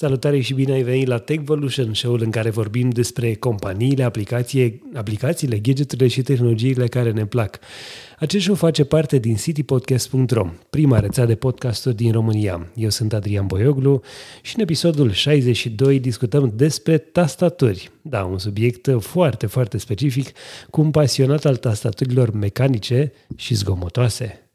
[0.00, 5.58] Salutare și bine ai venit la TechVolution, show-ul în care vorbim despre companiile, aplicații, aplicațiile,
[5.58, 7.58] gadgeturile și tehnologiile care ne plac.
[8.18, 12.70] Acest show face parte din citypodcast.ro, prima rețea de podcasturi din România.
[12.74, 14.02] Eu sunt Adrian Boioglu
[14.42, 17.90] și în episodul 62 discutăm despre tastaturi.
[18.02, 20.32] Da, un subiect foarte, foarte specific,
[20.70, 24.47] cu un pasionat al tastaturilor mecanice și zgomotoase.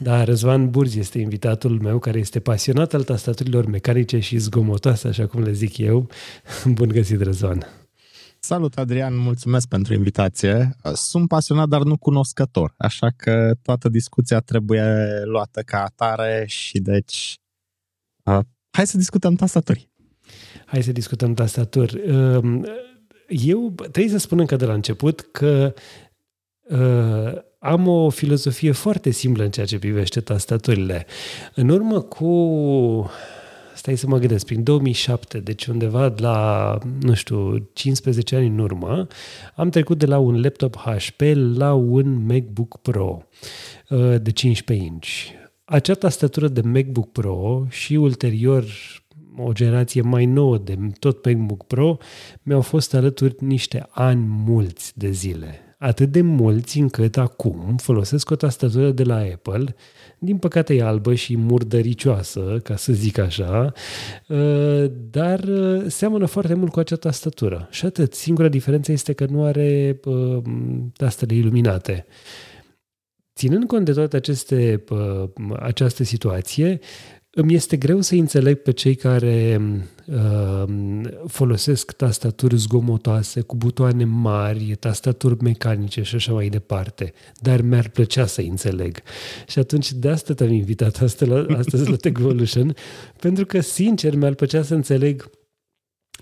[0.00, 5.26] Da, Răzvan Burzi este invitatul meu, care este pasionat al tastaturilor mecanice și zgomotoase, așa
[5.26, 6.08] cum le zic eu.
[6.76, 7.66] Bun găsit, Răzvan!
[8.40, 10.76] Salut, Adrian, mulțumesc pentru invitație.
[10.94, 17.38] Sunt pasionat, dar nu cunoscător, așa că toată discuția trebuie luată ca atare și deci
[18.24, 18.38] uh,
[18.70, 19.90] hai să discutăm tastaturi.
[20.66, 22.10] Hai să discutăm tastaturi.
[22.10, 22.60] Uh,
[23.28, 25.74] eu trebuie să spun încă de la început că
[26.62, 31.06] uh, am o filozofie foarte simplă în ceea ce privește tastaturile.
[31.54, 33.10] În urmă cu
[33.74, 39.06] stai să mă gândesc, prin 2007, deci undeva la, nu știu, 15 ani în urmă,
[39.54, 41.20] am trecut de la un laptop HP
[41.54, 43.22] la un MacBook Pro
[43.88, 45.08] uh, de 15 inch.
[45.64, 48.64] Acea tastatură de MacBook Pro și ulterior
[49.36, 51.96] o generație mai nouă de tot MacBook Pro
[52.42, 58.36] mi-au fost alături niște ani mulți de zile atât de mulți încât acum folosesc o
[58.36, 59.74] tastatură de la Apple,
[60.18, 63.72] din păcate e albă și murdăricioasă, ca să zic așa,
[64.28, 67.68] uh, dar uh, seamănă foarte mult cu acea tastatură.
[67.70, 70.42] Și atât, singura diferență este că nu are uh,
[70.96, 72.06] tastele iluminate.
[73.34, 74.84] Ținând cont de toate aceste,
[75.58, 76.80] această situație,
[77.40, 79.60] îmi este greu să înțeleg pe cei care
[80.06, 80.64] uh,
[81.26, 88.26] folosesc tastaturi zgomotoase cu butoane mari, tastaturi mecanice și așa mai departe, dar mi-ar plăcea
[88.26, 89.02] să înțeleg.
[89.46, 92.74] Și atunci de asta te-am invitat astăzi la, astăzi la Techvolution,
[93.20, 95.30] pentru că, sincer, mi-ar plăcea să înțeleg,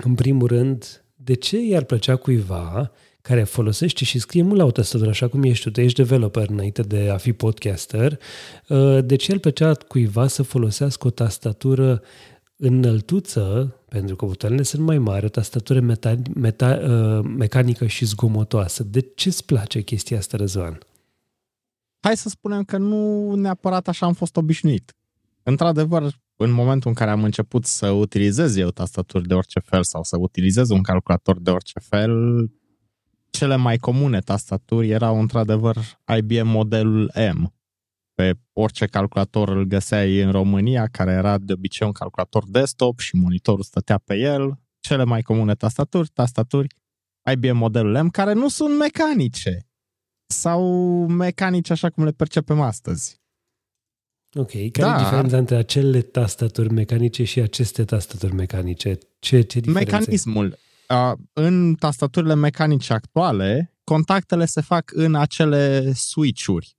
[0.05, 2.93] în primul rând, de ce i-ar plăcea cuiva
[3.27, 6.49] care folosește și scrie mult la o tastatură, așa cum ești tu, tu ești developer
[6.49, 8.19] înainte de a fi podcaster,
[8.69, 12.03] uh, deci el plăcea cuiva să folosească o tastatură
[12.57, 18.83] înăltuță, pentru că butoanele sunt mai mari, o tastatură meta, meta, uh, mecanică și zgomotoasă.
[18.83, 20.79] De ce îți place chestia asta, Răzvan?
[22.01, 24.97] Hai să spunem că nu neapărat așa am fost obișnuit.
[25.43, 30.03] Într-adevăr, în momentul în care am început să utilizez eu tastaturi de orice fel sau
[30.03, 32.13] să utilizez un calculator de orice fel,
[33.37, 35.77] cele mai comune tastaturi erau într-adevăr
[36.17, 37.55] IBM modelul M.
[38.15, 43.17] Pe orice calculator îl găseai în România, care era de obicei un calculator desktop și
[43.17, 44.61] monitorul stătea pe el.
[44.81, 46.67] Cele mai comune tastaturi, tastaturi
[47.33, 49.67] IBM modelul M, care nu sunt mecanice
[50.27, 50.63] sau
[51.07, 53.21] mecanice așa cum le percepem astăzi.
[54.35, 54.95] Ok, care da.
[54.95, 58.99] e diferența între acele tastaturi mecanice și aceste tastaturi mecanice?
[59.19, 59.91] Ce, ce diferențe?
[59.91, 60.59] Mecanismul
[61.33, 66.77] în tastaturile mecanice actuale, contactele se fac în acele switch-uri.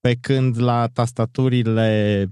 [0.00, 2.28] Pe când la tastaturile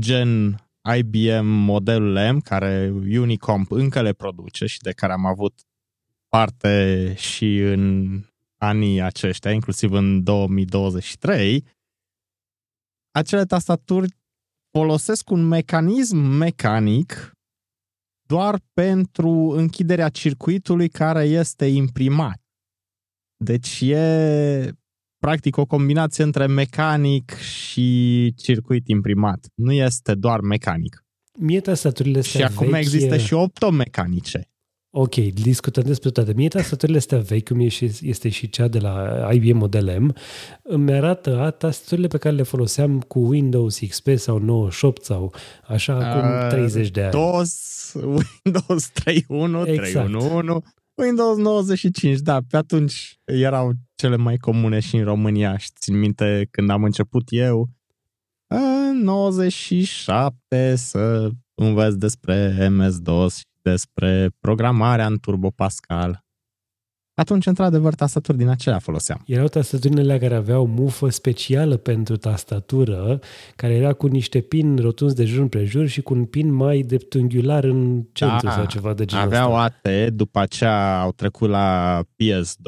[0.00, 0.62] gen
[0.96, 5.60] IBM modelul M, care Unicomp încă le produce și de care am avut
[6.28, 8.08] parte și în
[8.56, 11.64] anii aceștia, inclusiv în 2023,
[13.10, 14.16] acele tastaturi
[14.70, 17.39] folosesc un mecanism mecanic
[18.30, 22.38] doar pentru închiderea circuitului care este imprimat.
[23.36, 24.72] Deci e
[25.18, 29.46] practic o combinație între mecanic și circuit imprimat.
[29.54, 31.04] Nu este doar mecanic.
[31.38, 32.80] Mie tastaturile astea Și acum vechi...
[32.84, 34.49] există și optomecanice.
[34.92, 36.32] Ok, discutăm despre toate.
[36.34, 37.60] Mie tastaturile astea vechi, cum
[38.00, 40.14] este și cea de la IBM Model M,
[40.62, 45.34] îmi arată a, tastaturile pe care le foloseam cu Windows XP sau 98 sau
[45.66, 47.10] așa acum 30 de ani.
[47.10, 50.08] DOS, Windows 3.1, exact.
[50.08, 50.16] 3.1.1,
[50.94, 56.48] Windows 95, da, pe atunci erau cele mai comune și în România și țin minte
[56.50, 57.68] când am început eu,
[58.46, 66.24] în 97 să învăț despre MS-DOS despre programarea în Turbo Pascal.
[67.20, 69.22] Atunci, într-adevăr, tastaturi din acelea foloseam.
[69.26, 73.20] Erau tastaturile care aveau mufă specială pentru tastatură,
[73.56, 77.64] care era cu niște pin rotunzi de jur împrejur și cu un pin mai dreptunghiular
[77.64, 79.70] în centru da, sau ceva de genul Aveau ăsta.
[79.82, 82.60] AT, după aceea au trecut la PS2,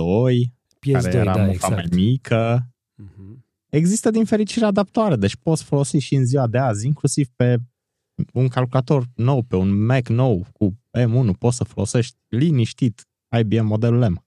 [0.87, 1.75] PS2 care era da, mufa exact.
[1.75, 2.67] mai mică.
[3.03, 3.39] Uh-huh.
[3.69, 7.57] Există din fericire adaptoare, deci poți folosi și în ziua de azi, inclusiv pe
[8.33, 13.07] un calculator nou, pe un Mac nou cu M1, poți să folosești liniștit
[13.39, 14.25] IBM modelul M.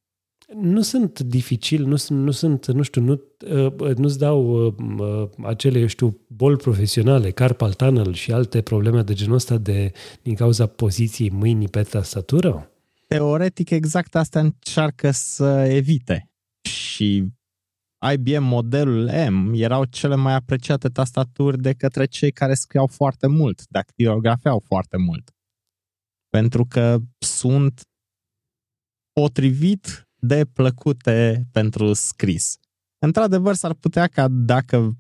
[0.62, 3.22] nu sunt dificil, nu, sunt, nu sunt, nu știu, nu,
[3.52, 9.14] uh, nu-ți dau uh, acele, eu știu, boli profesionale, carpal tunnel și alte probleme de
[9.14, 9.92] genul ăsta de,
[10.22, 12.70] din cauza poziției mâinii pe tastatură?
[13.08, 16.30] Teoretic, exact asta încearcă să evite.
[16.62, 17.28] Și
[18.14, 23.62] IBM modelul M erau cele mai apreciate tastaturi de către cei care scriau foarte mult,
[23.70, 25.35] dactilografeau foarte mult.
[26.36, 27.82] Pentru că sunt
[29.12, 32.58] potrivit de plăcute pentru scris.
[33.06, 34.98] Într-adevăr, s-ar putea ca dacă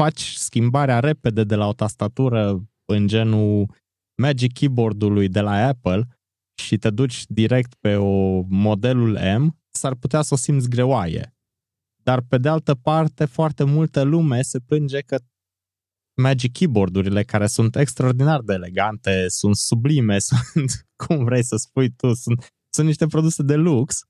[0.00, 3.74] faci schimbarea repede de la o tastatură în genul
[4.22, 6.08] Magic Keyboard-ului de la Apple
[6.62, 11.34] și te duci direct pe o modelul M, s-ar putea să o simți greoaie.
[12.02, 15.18] Dar pe de altă parte, foarte multă lume se plânge că
[16.16, 22.14] Magic Keyboard-urile care sunt extraordinar de elegante, sunt sublime, sunt, cum vrei să spui tu,
[22.14, 24.04] sunt sunt niște produse de lux,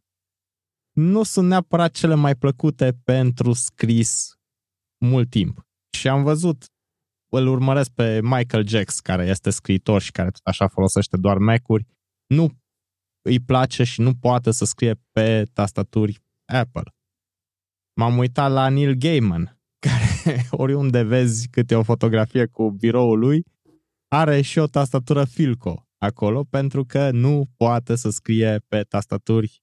[0.92, 4.38] nu sunt neapărat cele mai plăcute pentru scris
[4.98, 5.66] mult timp.
[5.96, 6.64] Și am văzut,
[7.32, 11.86] îl urmăresc pe Michael Jacks, care este scriitor și care așa folosește doar Mac-uri,
[12.26, 12.58] nu
[13.22, 16.94] îi place și nu poate să scrie pe tastaturi Apple.
[17.96, 19.63] M-am uitat la Neil Gaiman, care
[20.50, 23.44] oriunde vezi câte o fotografie cu biroul lui,
[24.08, 29.62] are și o tastatură Filco acolo pentru că nu poate să scrie pe tastaturi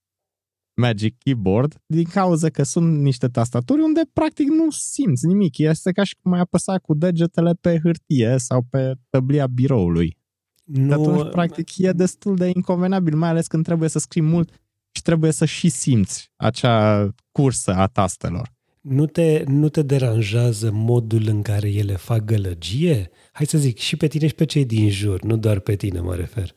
[0.73, 5.57] Magic Keyboard din cauza că sunt niște tastaturi unde practic nu simți nimic.
[5.57, 10.17] Este ca și cum ai apăsa cu degetele pe hârtie sau pe tăblia biroului.
[10.63, 10.87] Nu...
[10.87, 14.49] De atunci, practic, e destul de inconvenabil, mai ales când trebuie să scrii mult
[14.91, 18.53] și trebuie să și simți acea cursă a tastelor.
[18.81, 23.09] Nu te, nu te deranjează modul în care ele fac gălăgie?
[23.31, 25.99] Hai să zic, și pe tine și pe cei din jur, nu doar pe tine
[25.99, 26.53] mă refer.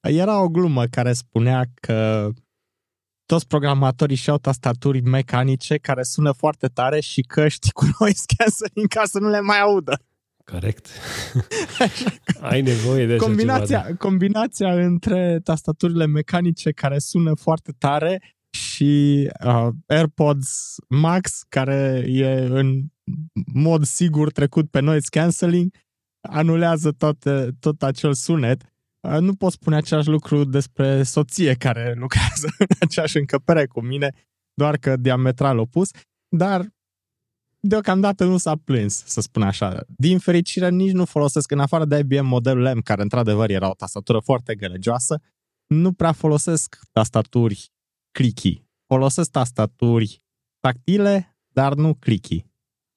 [0.00, 2.30] Era o glumă care spunea că
[3.26, 9.02] toți programatorii și-au tastaturi mecanice care sună foarte tare și căști cu noise cancelling ca
[9.04, 10.02] să nu le mai audă.
[10.44, 10.86] Corect.
[12.40, 13.98] Ai nevoie de combinația, așa ceva.
[13.98, 22.82] Combinația între tastaturile mecanice care sună foarte tare și uh, AirPods Max, care e în
[23.52, 25.74] mod sigur trecut pe noise cancelling,
[26.20, 27.24] anulează tot,
[27.60, 28.62] tot acel sunet.
[29.00, 34.12] Uh, nu pot spune același lucru despre soție care lucrează în aceeași încăpere cu mine,
[34.54, 35.90] doar că diametral opus,
[36.28, 36.66] dar
[37.60, 39.84] deocamdată nu s-a plâns, să spun așa.
[39.86, 43.74] Din fericire, nici nu folosesc, în afară de IBM modelul M, care într-adevăr era o
[43.74, 45.20] tastatură foarte gălăgioasă,
[45.66, 47.72] nu prea folosesc tastaturi
[48.18, 48.62] clicky.
[48.86, 50.22] Folosesc tastaturi
[50.60, 52.46] tactile, dar nu clicky.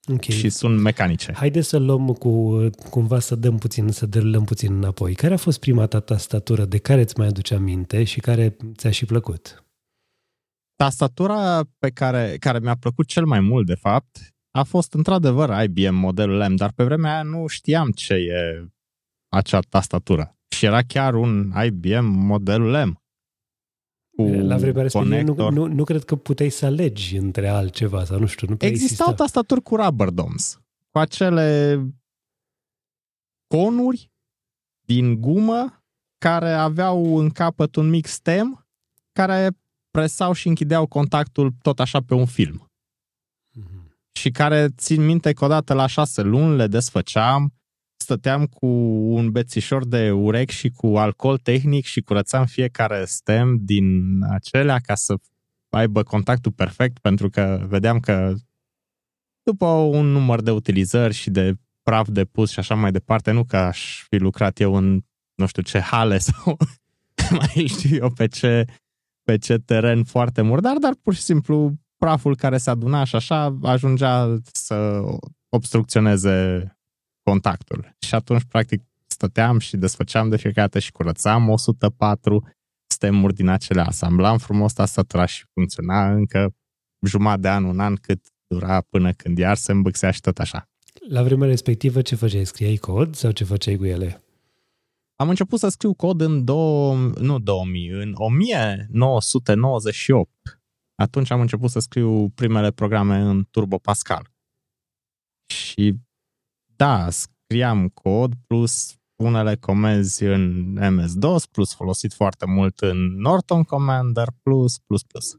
[0.08, 0.36] Okay.
[0.36, 1.34] Și sunt mecanice.
[1.34, 2.60] Haideți să luăm cu,
[2.90, 5.14] cumva să dăm puțin, să derulăm puțin înapoi.
[5.14, 8.92] Care a fost prima ta tastatură de care îți mai aduce aminte și care ți-a
[8.92, 9.66] și plăcut?
[10.76, 15.96] Tastatura pe care, care mi-a plăcut cel mai mult, de fapt, a fost într-adevăr IBM
[15.96, 18.68] modelul M, dar pe vremea aia nu știam ce e
[19.32, 20.36] acea tastatură.
[20.56, 23.01] Și era chiar un IBM modelul M cu
[24.28, 28.26] La vremea respectivă nu, nu, nu cred că puteai să alegi între altceva sau nu
[28.26, 28.48] știu.
[28.48, 29.14] Nu Existau exista.
[29.14, 30.60] tastaturi cu rubber domes,
[30.90, 31.80] cu acele
[33.48, 34.12] conuri
[34.86, 35.84] din gumă
[36.18, 38.68] care aveau în capăt un mic stem
[39.12, 39.50] care
[39.92, 42.66] presau și închideau contactul tot așa pe un film.
[43.60, 43.92] Mm-hmm.
[44.12, 47.54] Și care țin minte că odată la șase luni le desfăceam,
[48.12, 48.68] stăteam cu
[49.16, 53.86] un bețișor de urec și cu alcool tehnic și curățam fiecare stem din
[54.32, 55.16] acelea ca să
[55.70, 58.34] aibă contactul perfect, pentru că vedeam că
[59.44, 61.54] după un număr de utilizări și de
[61.84, 65.02] praf de pus și așa mai departe, nu că aș fi lucrat eu în
[65.36, 66.58] nu știu ce hale sau
[67.32, 68.66] mai știu eu pe ce,
[69.24, 73.58] pe ce teren foarte murdar, dar pur și simplu praful care se aduna și așa
[73.62, 75.02] ajungea să
[75.50, 76.66] obstrucționeze
[77.24, 77.96] contactul.
[78.00, 82.48] Și atunci, practic, stăteam și desfăceam de fiecare dată și curățam 104
[82.88, 86.56] stemuri din acelea, asamblam frumos tastatura și funcționa încă
[87.08, 90.70] jumătate de an, un an cât dura până când iar se îmbâxea și tot așa.
[91.10, 92.46] La vremea respectivă ce făceai?
[92.46, 94.24] Scriai cod sau ce făceai cu ele?
[95.16, 100.32] Am început să scriu cod în două, nu 2000, în 1998.
[100.96, 104.32] Atunci am început să scriu primele programe în Turbo Pascal.
[105.54, 105.96] Și
[106.82, 114.28] da, scriam cod plus unele comenzi în MS-DOS, plus folosit foarte mult în Norton Commander,
[114.44, 115.36] plus, plus, plus.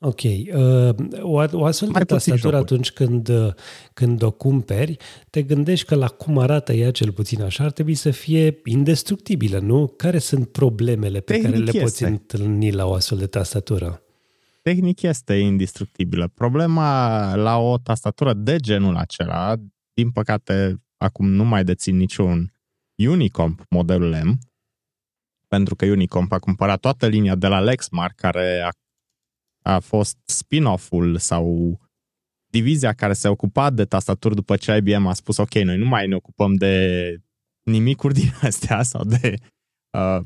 [0.00, 0.22] Ok.
[0.22, 3.52] Uh, o, o astfel Mai de tastatură atunci când, uh,
[3.92, 4.96] când o cumperi,
[5.30, 9.58] te gândești că la cum arată ea cel puțin așa ar trebui să fie indestructibilă,
[9.58, 9.86] nu?
[9.86, 11.80] Care sunt problemele pe Tehnic care le este.
[11.80, 14.02] poți întâlni la o astfel de tastatură?
[14.62, 16.30] tehnic este indestructibilă.
[16.34, 19.54] Problema la o tastatură de genul acela,
[19.98, 22.52] din păcate, acum nu mai dețin niciun
[23.08, 24.38] Unicomp modelul M,
[25.46, 28.70] pentru că Unicomp a cumpărat toată linia de la Lexmark, care a,
[29.62, 31.78] a fost spin-off-ul sau
[32.50, 36.06] divizia care se ocupa de tastaturi după ce IBM a spus ok, noi nu mai
[36.06, 36.74] ne ocupăm de
[37.62, 39.34] nimicuri din astea sau de
[39.98, 40.20] uh,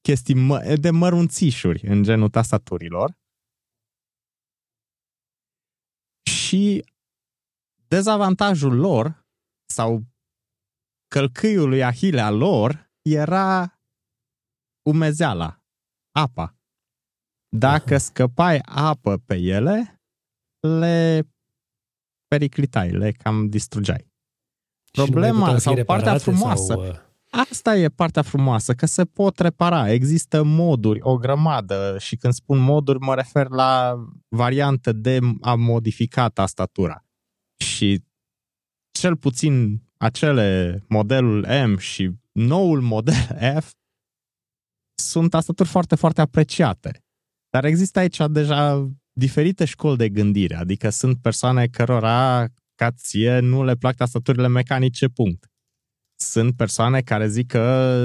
[0.00, 3.16] chestii mă- de mărunțișuri în genul tastaturilor.
[6.30, 6.84] Și
[7.94, 9.26] dezavantajul lor
[9.72, 10.02] sau
[11.08, 13.78] călcâiul lui Ahilea lor era
[14.90, 15.62] umezeala,
[16.16, 16.56] apa.
[17.56, 20.00] Dacă scăpai apă pe ele,
[20.60, 21.28] le
[22.26, 24.12] periclitai, le cam distrugeai.
[24.92, 26.72] Problema sau partea frumoasă.
[26.72, 26.86] Sau...
[26.86, 26.94] Uh,
[27.30, 29.90] asta e partea frumoasă, că se pot repara.
[29.90, 33.94] Există moduri, o grămadă și când spun moduri mă refer la
[34.28, 37.03] variante de a modifica tastatura.
[37.64, 38.04] Și
[38.90, 43.14] cel puțin acele modelul M și noul model
[43.60, 43.72] F
[44.94, 47.04] sunt tastaturi foarte, foarte apreciate.
[47.50, 53.64] Dar există aici deja diferite școli de gândire, adică sunt persoane cărora ca ție nu
[53.64, 55.50] le plac tastaturile mecanice, punct.
[56.16, 57.96] Sunt persoane care zic că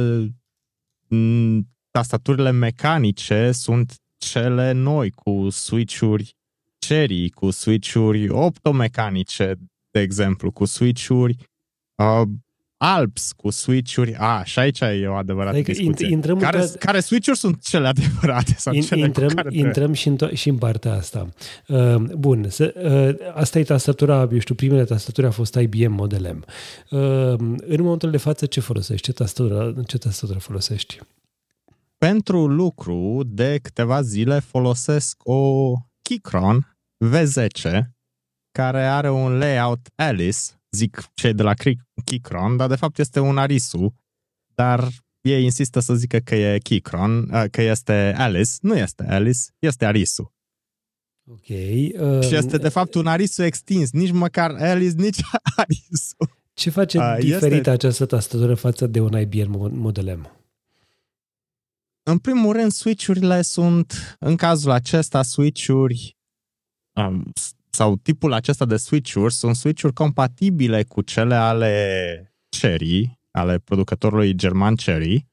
[1.08, 6.38] mm, tastaturile mecanice sunt cele noi, cu switch-uri
[6.90, 9.56] Cherry, cu switch-uri optomecanice,
[9.92, 11.36] de exemplu, cu switch-uri
[11.96, 12.28] uh,
[12.78, 14.16] Alps cu switch-uri.
[14.16, 16.08] A, și aici e o adevărată adică discuție.
[16.08, 16.66] Intrăm care, că...
[16.66, 18.56] care switch-uri sunt cele adevărate?
[18.58, 21.30] Sau in, cele intrăm care intrăm și, în to- și în partea asta.
[21.68, 22.74] Uh, bun, să,
[23.22, 26.46] uh, asta e tastatura, eu știu, primele tastaturi a fost IBM Model M.
[26.90, 27.00] Uh,
[27.58, 29.06] în momentul de față ce folosești?
[29.06, 31.00] Ce tastatură, ce tastatură folosești?
[31.98, 37.82] Pentru lucru, de câteva zile folosesc o Keychron V10
[38.52, 40.40] care are un layout Alice
[40.72, 41.54] zic cei de la
[42.04, 43.96] Keychron, dar de fapt este un Arisu,
[44.56, 44.88] dar
[45.22, 48.52] ei insistă să zică că e Keychron, uh, că este Alice.
[48.62, 50.34] Nu este Alice, este Arisu.
[51.32, 51.48] Ok.
[51.48, 55.22] Uh, și este de fapt un Arisu extins, nici măcar Alice, nici
[55.56, 56.16] Arisu.
[56.54, 57.70] Ce face uh, diferită este...
[57.70, 60.34] această tastatură față de un IBM Model M?
[62.04, 66.19] În primul rând, switch-urile sunt, în cazul acesta, switch-uri
[67.08, 67.32] um,
[67.70, 74.76] sau tipul acesta de switch-uri sunt switch-uri compatibile cu cele ale Cherry, ale producătorului german
[74.76, 75.28] Cherry,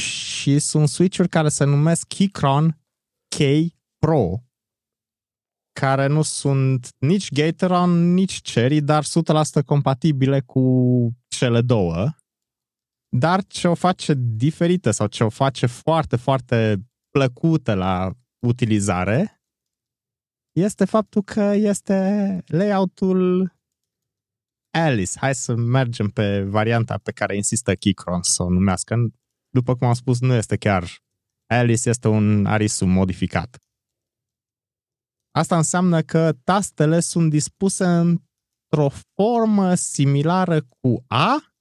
[0.00, 2.78] și sunt switch-uri care se numesc Keychron
[3.28, 3.38] K
[3.98, 4.40] Pro,
[5.80, 9.06] care nu sunt nici Gateron, nici Cherry, dar 100%
[9.64, 12.08] compatibile cu cele două.
[13.08, 18.10] Dar ce o face diferită sau ce o face foarte, foarte plăcută la
[18.46, 19.35] utilizare
[20.60, 21.94] este faptul că este
[22.46, 23.54] layoutul
[24.70, 25.18] Alice.
[25.18, 28.94] Hai să mergem pe varianta pe care insistă Keychron să o numească.
[29.48, 30.84] După cum am spus, nu este chiar
[31.46, 33.56] Alice, este un Arisu modificat.
[35.30, 41.54] Asta înseamnă că tastele sunt dispuse într-o formă similară cu A,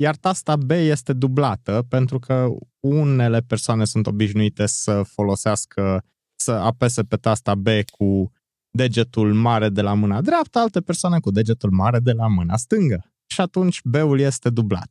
[0.00, 2.48] iar tasta B este dublată, pentru că
[2.80, 6.04] unele persoane sunt obișnuite să folosească,
[6.40, 8.32] să apese pe tasta B cu
[8.70, 13.12] degetul mare de la mâna dreaptă, alte persoane cu degetul mare de la mâna stângă.
[13.26, 14.90] Și atunci B-ul este dublat.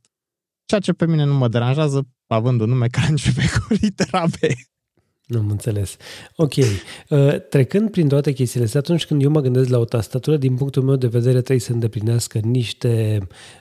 [0.64, 4.36] Ceea ce pe mine nu mă deranjează, având un nume care începe cu litera B.
[5.28, 5.96] Nu am înțeles.
[6.36, 6.54] Ok.
[6.56, 10.54] Uh, trecând prin toate chestiile astea, atunci când eu mă gândesc la o tastatură, din
[10.54, 13.18] punctul meu de vedere trebuie să îndeplinească niște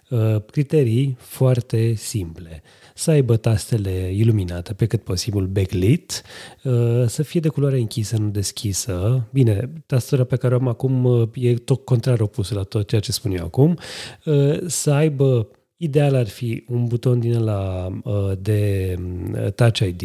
[0.10, 2.64] uh, criterii foarte simple.
[2.98, 6.22] Să aibă tastele iluminate, pe cât posibil backlit,
[6.64, 9.24] uh, să fie de culoare închisă, nu deschisă.
[9.32, 13.02] Bine, tastatura pe care o am acum uh, e tot contrar opus la tot ceea
[13.02, 13.78] ce spun eu acum.
[14.26, 15.48] Uh, să aibă
[15.80, 18.96] Ideal ar fi un buton din la uh, de
[19.34, 20.02] uh, Touch ID,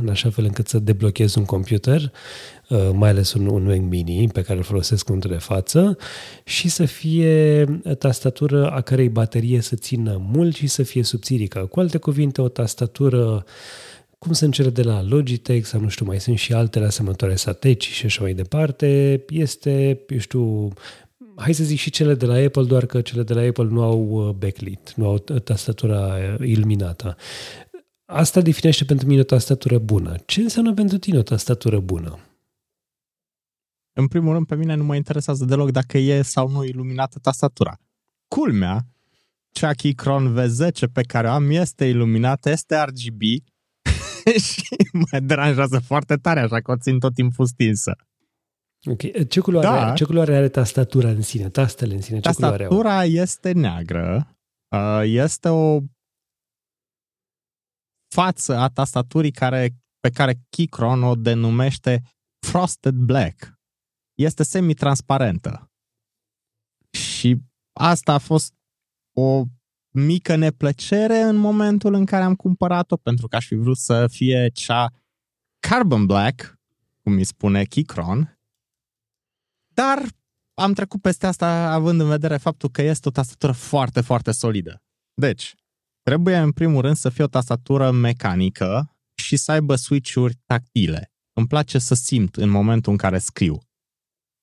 [0.00, 2.12] în așa fel încât să deblochezi un computer,
[2.68, 5.96] uh, mai ales un, un Mac Mini pe care îl folosesc în de față,
[6.44, 7.64] și să fie
[7.98, 11.58] tastatură a cărei baterie să țină mult și să fie subțirică.
[11.58, 13.44] Cu alte cuvinte, o tastatură
[14.22, 17.88] cum sunt cele de la Logitech sau nu știu, mai sunt și altele asemănătoare Sateci
[17.88, 20.72] și așa mai departe, este, eu știu,
[21.36, 23.82] hai să zic și cele de la Apple, doar că cele de la Apple nu
[23.82, 27.16] au uh, backlit, nu au tastatura uh, iluminată.
[28.04, 30.16] Asta definește pentru mine o tastatură bună.
[30.26, 32.18] Ce înseamnă pentru tine o tastatură bună?
[33.92, 37.78] În primul rând, pe mine nu mă interesează deloc dacă e sau nu iluminată tastatura.
[38.28, 38.86] Culmea,
[39.50, 43.20] cea Keychron V10 pe care o am este iluminată, este RGB
[44.48, 47.96] și mă deranjează foarte tare, așa că o țin tot timpul stinsă.
[48.90, 49.28] Ok.
[49.28, 49.92] Ce culoare, Da.
[49.92, 52.20] ce culoare are tastatura în sine, tastele în sine?
[52.20, 52.68] Ce culoare au?
[52.68, 54.36] Tastatura este neagră,
[54.76, 55.80] uh, este o
[58.14, 62.02] față a tastaturii care, pe care Keychron o denumește
[62.46, 63.52] Frosted Black.
[64.14, 65.70] Este semi-transparentă.
[66.90, 67.36] Și
[67.72, 68.54] asta a fost
[69.16, 69.42] o
[69.94, 74.48] mică neplăcere în momentul în care am cumpărat-o, pentru că aș fi vrut să fie
[74.48, 74.90] cea
[75.68, 76.58] Carbon Black,
[77.02, 78.38] cum îi spune Keychron,
[79.74, 80.02] dar
[80.54, 84.82] am trecut peste asta având în vedere faptul că este o tastatură foarte, foarte solidă.
[85.14, 85.54] Deci,
[86.02, 91.12] trebuie în primul rând să fie o tastatură mecanică și să aibă switch-uri tactile.
[91.32, 93.58] Îmi place să simt în momentul în care scriu.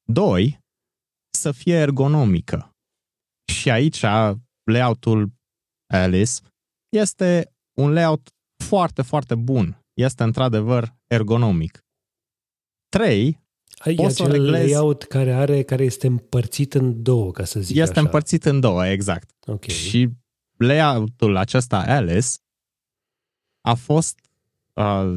[0.03, 0.59] Doi,
[1.38, 2.71] să fie ergonomică.
[3.53, 4.01] Și aici
[4.71, 5.31] layout-ul
[5.93, 6.31] Alice
[6.89, 8.29] este un layout
[8.63, 9.81] foarte, foarte bun.
[9.93, 11.79] Este într-adevăr ergonomic.
[12.89, 13.39] Trei,
[13.79, 17.43] Ai Poți să o acel reglezi- layout care are, care este împărțit în două, ca
[17.45, 18.01] să zic este așa.
[18.01, 19.29] împărțit în două, exact.
[19.48, 19.63] Ok.
[19.63, 20.09] Și
[20.57, 22.27] layout-ul acesta Alice
[23.62, 24.19] a fost
[24.74, 25.13] uh,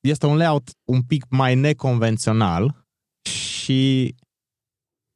[0.00, 2.86] este un layout un pic mai neconvențional
[3.28, 4.14] și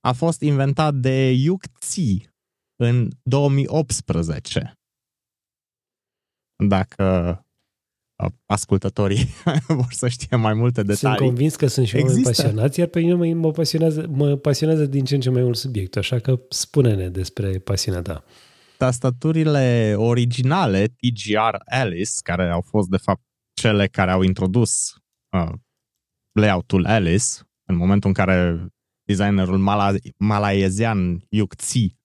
[0.00, 2.28] a fost inventat de Yuk Tzi
[2.76, 4.72] în 2018.
[6.66, 7.43] Dacă uh,
[8.46, 9.26] ascultătorii
[9.68, 11.26] vor să știe mai multe Sunt detalii.
[11.26, 12.42] convins că sunt și oameni Există.
[12.42, 15.56] pasionați, iar pe mine mă, mă, pasionează, mă pasionează din ce în ce mai mult
[15.56, 18.24] subiectul, așa că spune-ne despre pasiunea ta.
[18.78, 23.22] tastaturile originale TGR Alice, care au fost de fapt
[23.60, 24.94] cele care au introdus
[25.36, 25.52] uh,
[26.32, 27.24] layout-ul Alice,
[27.68, 28.66] în momentul în care
[29.06, 31.96] designerul mala- malaezian Yuk Tzi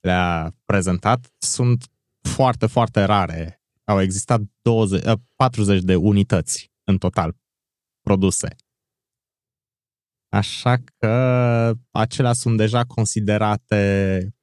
[0.00, 1.84] le-a prezentat, sunt
[2.28, 3.61] foarte, foarte rare.
[3.92, 7.36] Au existat 20, uh, 40 de unități în total
[8.00, 8.56] produse.
[10.28, 11.08] Așa că
[11.90, 14.34] acelea sunt deja considerate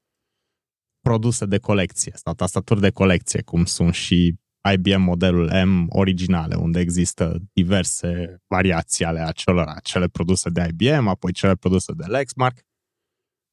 [1.00, 4.36] produse de colecție sau tastaturi de colecție, cum sunt și
[4.74, 11.32] IBM modelul M originale, unde există diverse variații ale acelora, cele produse de IBM, apoi
[11.32, 12.60] cele produse de Lexmark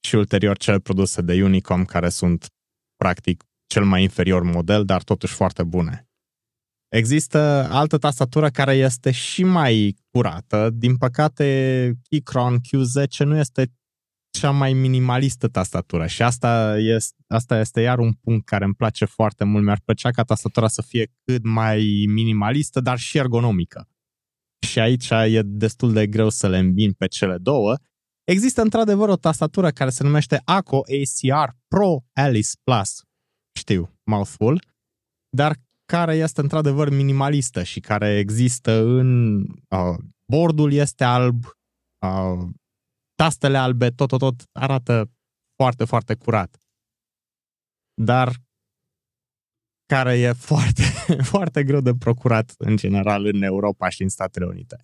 [0.07, 2.47] și ulterior cele produse de Unicom, care sunt
[2.97, 6.09] practic cel mai inferior model, dar totuși foarte bune.
[6.89, 7.39] Există
[7.71, 10.71] altă tastatură care este și mai curată.
[10.73, 13.73] Din păcate, Keychron Q10 nu este
[14.31, 19.05] cea mai minimalistă tastatură și asta este, asta este iar un punct care îmi place
[19.05, 19.65] foarte mult.
[19.65, 23.89] Mi-ar plăcea ca tastatura să fie cât mai minimalistă, dar și ergonomică.
[24.67, 27.77] Și aici e destul de greu să le îmbin pe cele două.
[28.25, 33.06] Există într-adevăr o tastatură care se numește ACO ACR Pro Alice Plus.
[33.57, 34.63] Știu, mouthful,
[35.37, 35.57] dar
[35.93, 39.39] care este într-adevăr minimalistă și care există în...
[39.69, 39.99] Uh,
[40.33, 41.45] bordul este alb,
[42.07, 42.49] uh,
[43.15, 45.11] tastele albe, tot, tot, tot arată
[45.57, 46.59] foarte, foarte curat.
[48.03, 48.37] Dar
[49.87, 50.83] care e foarte,
[51.23, 54.77] foarte greu de procurat în general în Europa și în Statele Unite.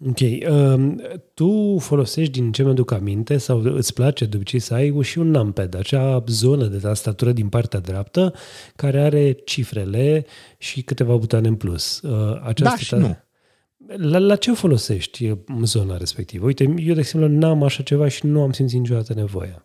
[0.00, 0.18] Ok.
[0.50, 1.00] Um,
[1.34, 5.30] tu folosești, din ce mi-aduc aminte, sau îți place de obicei să ai și un
[5.30, 8.34] numpad, acea zonă de tastatură din partea dreaptă,
[8.76, 10.26] care are cifrele
[10.58, 12.00] și câteva butoane în plus.
[12.00, 13.16] Uh, această Da și nu.
[13.86, 16.46] La, la ce folosești uh, zona respectivă?
[16.46, 19.64] Uite, eu, de exemplu, n-am așa ceva și nu am simțit niciodată nevoia.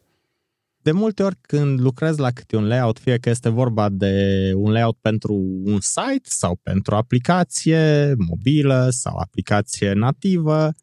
[0.89, 4.71] De multe ori când lucrez la câte un layout, fie că este vorba de un
[4.71, 10.73] layout pentru un site sau pentru o aplicație mobilă sau aplicație nativă,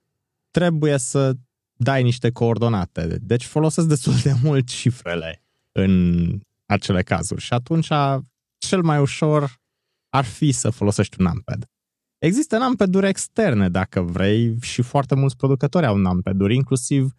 [0.51, 1.35] trebuie să
[1.73, 3.19] dai niște coordonate.
[3.21, 5.43] Deci folosesc destul de mult cifrele
[5.73, 6.25] în
[6.67, 7.89] acele cazuri și atunci
[8.59, 9.61] cel mai ușor
[10.09, 11.65] ar fi să folosești un numpad.
[12.19, 17.17] Există numpad-uri externe, dacă vrei, și foarte mulți producători au numpad-uri, inclusiv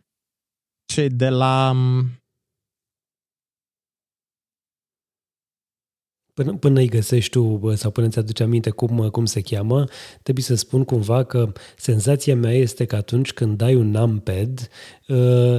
[0.85, 1.75] cei de la
[6.37, 9.85] Până, până îi găsești tu bă, sau până îți aduci aminte cum, cum se cheamă,
[10.23, 14.69] trebuie să spun cumva că senzația mea este că atunci când dai un numpad,
[15.07, 15.57] uh,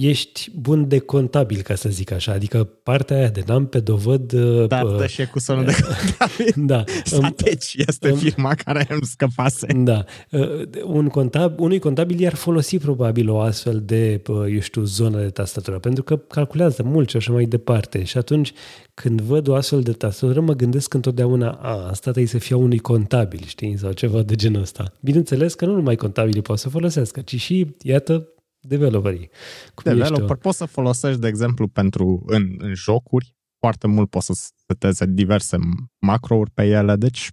[0.00, 2.32] ești bun de contabil, ca să zic așa.
[2.32, 4.32] Adică partea aia de numpad o văd...
[4.32, 6.66] Uh, Da, uh, dă și cu sonul de contabil.
[6.66, 6.84] da.
[7.04, 9.66] Sateci este îmi- firma care îmi scăpase.
[9.76, 10.04] Da.
[10.30, 10.42] Uh,
[10.84, 15.30] Un contab, unui contabil i-ar folosi probabil o astfel de, uh, eu știu, zonă de
[15.30, 18.04] tastatură, pentru că calculează mult și așa mai departe.
[18.04, 18.52] Și atunci,
[18.94, 22.58] când văd o astfel de tastatură, mă gândesc întotdeauna, a, asta trebuie să fie a
[22.58, 24.92] unui contabil, știi, sau ceva de genul ăsta.
[25.00, 28.28] Bineînțeles că nu numai contabilii pot să folosească, ci și, iată,
[28.68, 29.30] developerii.
[29.74, 30.42] Cum ești Developer tu?
[30.42, 35.56] poți să folosești, de exemplu, pentru în, în jocuri, foarte mult poți să seteze diverse
[35.98, 37.30] macrouri pe ele, deci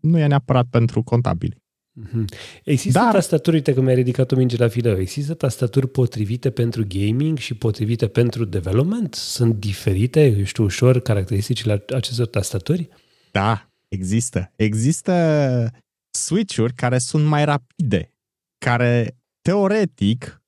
[0.00, 1.60] nu e neapărat pentru contabili.
[2.00, 2.24] Mm-hmm.
[2.64, 3.12] Există Dar...
[3.12, 7.54] tastaturi, uite că mi-ai ridicat o minge la fileu, există tastaturi potrivite pentru gaming și
[7.54, 9.14] potrivite pentru development?
[9.14, 12.88] Sunt diferite, eu știu, ușor caracteristicile acestor tastaturi?
[13.30, 14.52] Da, există.
[14.56, 15.70] Există
[16.10, 18.12] switch-uri care sunt mai rapide,
[18.58, 20.41] care teoretic,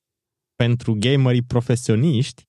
[0.66, 2.42] pentru gamerii profesioniști,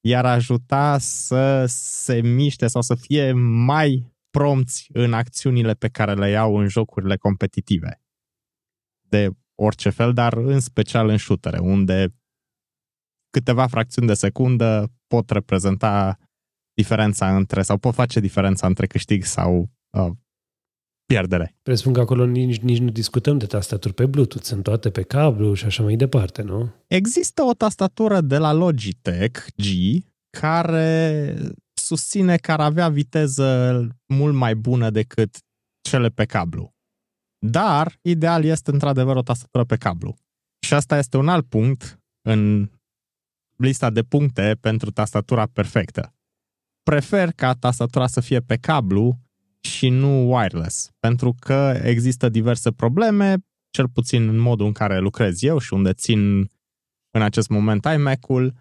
[0.00, 3.32] i-ar ajuta să se miște sau să fie
[3.64, 8.02] mai prompți în acțiunile pe care le iau în jocurile competitive.
[9.08, 12.14] De orice fel, dar în special în shootere, unde
[13.30, 16.18] câteva fracțiuni de secundă pot reprezenta
[16.74, 20.10] diferența între, sau pot face diferența între câștig sau uh,
[21.14, 21.56] pierdere.
[21.62, 25.54] Presupun că acolo nici, nici nu discutăm de tastaturi pe Bluetooth, sunt toate pe cablu
[25.54, 26.72] și așa mai departe, nu?
[26.86, 29.66] Există o tastatură de la Logitech G
[30.38, 31.34] care
[31.74, 33.48] susține că ar avea viteză
[34.06, 35.38] mult mai bună decât
[35.88, 36.74] cele pe cablu.
[37.46, 40.16] Dar, ideal este într-adevăr o tastatură pe cablu.
[40.66, 42.70] Și asta este un alt punct în
[43.56, 46.14] lista de puncte pentru tastatura perfectă.
[46.82, 49.18] Prefer ca tastatura să fie pe cablu
[49.60, 53.36] și nu wireless, pentru că există diverse probleme,
[53.70, 56.38] cel puțin în modul în care lucrez eu și unde țin
[57.10, 58.54] în acest moment iMac-ul,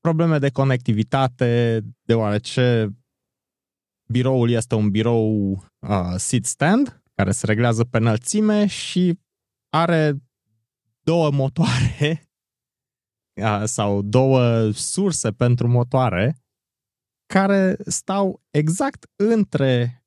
[0.00, 2.96] probleme de conectivitate, deoarece
[4.08, 9.18] biroul este un birou uh, sit stand, care se reglează pe înălțime și
[9.68, 10.16] are
[11.00, 12.28] două motoare
[13.42, 16.40] uh, sau două surse pentru motoare
[17.26, 20.04] care stau exact între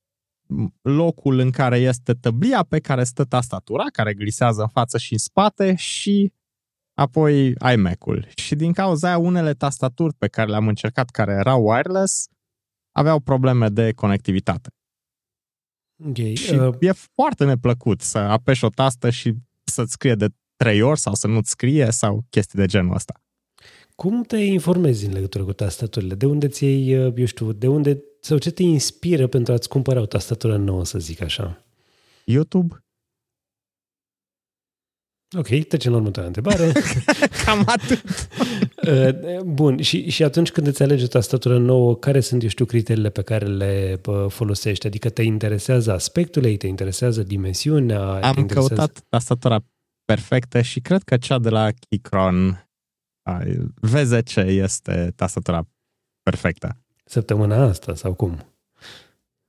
[0.81, 5.19] locul în care este tăblia pe care stă tastatura, care glisează în față și în
[5.19, 6.33] spate și
[6.93, 8.27] apoi iMac-ul.
[8.35, 12.27] Și din cauza aia, unele tastaturi pe care le-am încercat, care erau wireless,
[12.91, 14.69] aveau probleme de conectivitate.
[16.09, 16.33] Okay.
[16.33, 16.75] Și uh...
[16.79, 19.33] e foarte neplăcut să apeși o tastă și
[19.63, 23.21] să-ți scrie de trei ori sau să nu-ți scrie sau chestii de genul ăsta.
[23.99, 26.15] Cum te informezi în legătură cu tastaturile?
[26.15, 29.69] De unde ți iei, uh, eu știu, de unde sau ce te inspiră pentru a-ți
[29.69, 31.65] cumpăra o tastatură nouă, să zic așa?
[32.23, 32.83] YouTube.
[35.38, 36.71] Ok, trecem la următoarea întrebare.
[37.45, 38.03] Cam atât.
[38.88, 42.65] Uh, bun, și, și atunci când îți alegi o tastatură nouă, care sunt, eu știu,
[42.65, 44.88] criteriile pe care le folosești?
[44.88, 48.01] Adică te interesează aspectul ei, te interesează dimensiunea?
[48.01, 48.73] Am te interesează...
[48.75, 49.65] căutat tastatura
[50.05, 52.68] perfectă și cred că cea de la Keychron
[53.87, 55.67] V10 este tastatura
[56.23, 56.77] perfectă.
[57.05, 58.53] Săptămâna asta sau cum?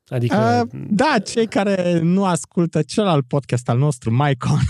[0.06, 0.68] Adică...
[0.72, 4.60] Uh, da, cei care nu ascultă celălalt podcast al nostru, Mycon.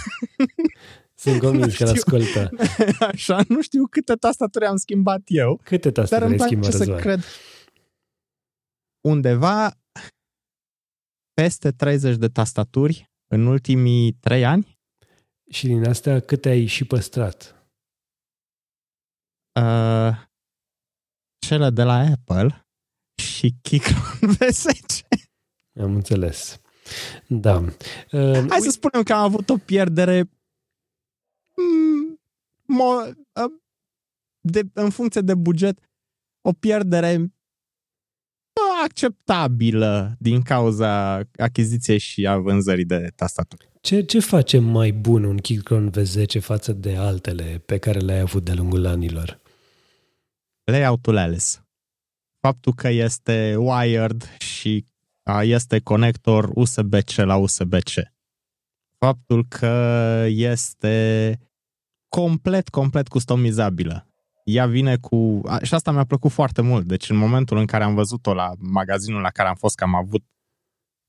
[1.15, 2.51] Sunt convins că ascultă.
[3.13, 5.61] Așa, nu știu câte tastaturi am schimbat eu.
[5.63, 7.25] Câte tastaturi ai schimbat, să cred
[9.01, 9.79] undeva
[11.35, 14.79] peste 30 de tastaturi în ultimii 3 ani.
[15.51, 17.60] Și din astea câte ai și păstrat?
[19.55, 20.29] Uh,
[21.39, 22.67] cele de la Apple
[23.23, 25.19] și Keychron V10.
[25.81, 26.61] Am înțeles.
[27.27, 27.57] Da.
[28.13, 30.31] Uh, Hai să spunem că am avut o pierdere
[31.57, 32.21] mm,
[32.67, 33.53] mo, uh,
[34.41, 35.79] de, în funcție de buget,
[36.41, 37.33] o pierdere
[38.85, 43.69] acceptabilă din cauza achiziției și a vânzării de tastaturi.
[43.81, 48.45] Ce, ce face mai bun un Keychron V10 față de altele pe care le-ai avut
[48.45, 49.40] de-a lungul anilor?
[50.71, 51.63] Layout-ul ales.
[52.41, 54.85] Faptul că este wired și
[55.43, 57.91] este conector USB-C la USB-C.
[58.99, 61.39] Faptul că este
[62.09, 64.07] complet, complet customizabilă.
[64.45, 65.41] Ea vine cu...
[65.63, 66.87] Și asta mi-a plăcut foarte mult.
[66.87, 69.95] Deci în momentul în care am văzut-o la magazinul la care am fost, că am
[69.95, 70.25] avut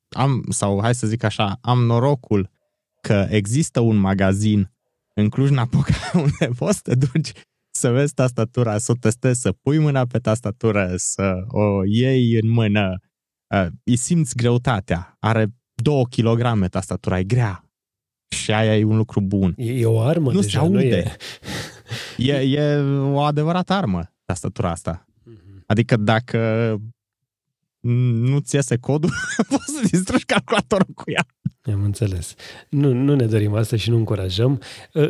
[0.09, 2.49] am, sau hai să zic așa, am norocul
[3.01, 4.71] că există un magazin
[5.13, 5.93] în Cluj-Napoca
[6.23, 7.31] unde poți să te duci
[7.71, 12.49] să vezi tastatura, să o testezi, să pui mâna pe tastatură, să o iei în
[12.49, 12.99] mână,
[13.55, 15.15] uh, îi simți greutatea.
[15.19, 17.65] Are 2 kg tastatura, e grea.
[18.35, 19.53] Și aia e un lucru bun.
[19.57, 20.73] E, e o armă nu deja, se aude.
[20.73, 21.17] nu e?
[22.33, 22.61] e?
[22.61, 25.05] E o adevărată armă, tastatura asta.
[25.05, 25.65] Mm-hmm.
[25.65, 26.75] Adică dacă
[27.81, 29.09] nu-ți iese codul,
[29.49, 31.25] poți să distrugi calculatorul cu ea.
[31.71, 32.35] Am înțeles.
[32.69, 34.61] Nu, nu ne dorim asta și nu încurajăm.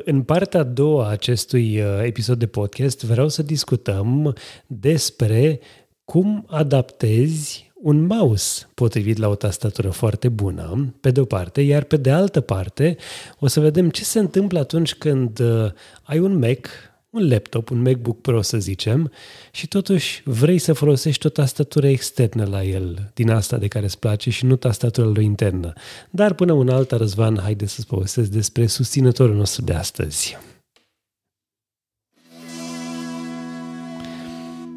[0.03, 4.35] În partea a doua a acestui uh, episod de podcast vreau să discutăm
[4.67, 5.59] despre
[6.05, 11.83] cum adaptezi un mouse potrivit la o tastatură foarte bună, pe de o parte, iar
[11.83, 12.97] pe de altă parte
[13.39, 15.71] o să vedem ce se întâmplă atunci când uh,
[16.03, 16.67] ai un Mac
[17.11, 19.11] un laptop, un MacBook Pro să zicem,
[19.51, 23.99] și totuși vrei să folosești o tastatură externă la el, din asta de care îți
[23.99, 25.73] place și nu tastatura lui internă.
[26.09, 30.37] Dar până un alta, Răzvan, haide să-ți povestesc despre susținătorul nostru de astăzi.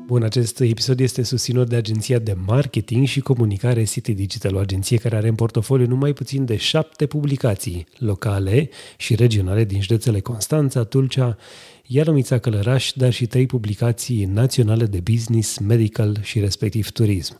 [0.06, 4.96] Bun, acest episod este susținut de agenția de marketing și comunicare City Digital, o agenție
[4.96, 10.84] care are în portofoliu numai puțin de șapte publicații locale și regionale din județele Constanța,
[10.84, 11.36] Tulcea,
[11.86, 17.38] Ialomița Călăraș, dar și trei publicații naționale de business, medical și respectiv turism.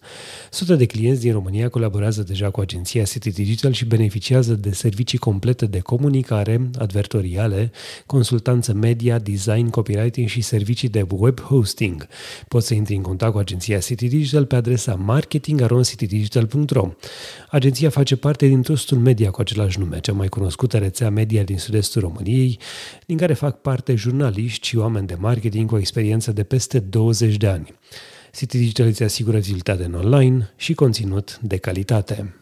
[0.50, 5.18] Sute de clienți din România colaborează deja cu agenția City Digital și beneficiază de servicii
[5.18, 7.70] complete de comunicare, advertoriale,
[8.06, 12.06] consultanță media, design, copywriting și servicii de web hosting.
[12.48, 16.92] Poți să intri în contact cu agenția City Digital pe adresa marketing.citydigital.ro.
[17.50, 21.58] Agenția face parte din trustul media cu același nume, cea mai cunoscută rețea media din
[21.58, 22.58] sud-estul României,
[23.06, 26.78] din care fac parte jurnaliști jurnaliști și oameni de marketing cu o experiență de peste
[26.78, 27.74] 20 de ani.
[28.32, 32.34] City Digital îți asigură vizibilitate în online și conținut de calitate.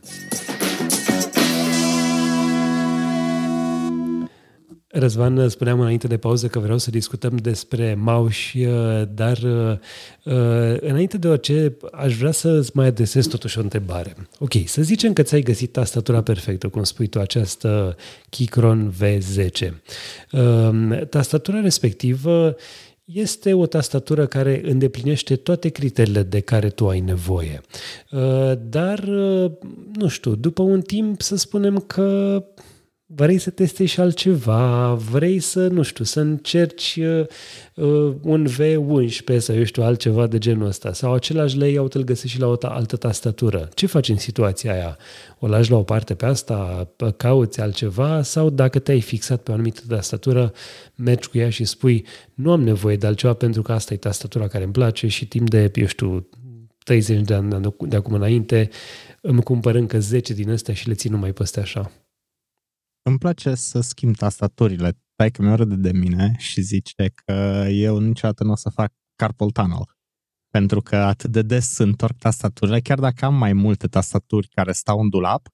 [4.95, 9.79] Răzvan, spuneam înainte de pauză că vreau să discutăm despre mauși, uh, dar uh,
[10.25, 14.17] uh, înainte de orice aș vrea să îți mai adresez totuși o întrebare.
[14.39, 17.97] Ok, să zicem că ți-ai găsit tastatura perfectă, cum spui tu, această
[18.29, 19.73] Keychron V10.
[21.09, 22.57] Tastatura respectivă
[23.05, 27.61] este o tastatură care îndeplinește toate criteriile de care tu ai nevoie.
[28.69, 29.05] Dar,
[29.95, 32.43] nu știu, după un timp să spunem că
[33.14, 37.27] vrei să testezi și altceva, vrei să, nu știu, să încerci uh,
[37.75, 42.37] uh un V11 sau, eu știu, altceva de genul ăsta, sau același layout îl găsești
[42.37, 43.68] și la o altă tastatură.
[43.75, 44.98] Ce faci în situația aia?
[45.38, 49.55] O lași la o parte pe asta, cauți altceva, sau dacă te-ai fixat pe o
[49.55, 50.53] anumită tastatură,
[50.94, 54.48] mergi cu ea și spui, nu am nevoie de altceva pentru că asta e tastatura
[54.48, 56.29] care îmi place și timp de, eu știu,
[56.85, 58.68] 30 de ani de acum înainte,
[59.20, 61.90] îmi cumpăr încă 10 din astea și le țin numai peste așa.
[63.03, 64.93] Îmi place să schimb tastaturile.
[65.33, 67.33] că mi-o râde de mine și zice că
[67.69, 69.85] eu niciodată nu o să fac carpal tunnel.
[70.49, 75.01] Pentru că atât de des întorc tastaturile, chiar dacă am mai multe tastaturi care stau
[75.01, 75.49] în dulap,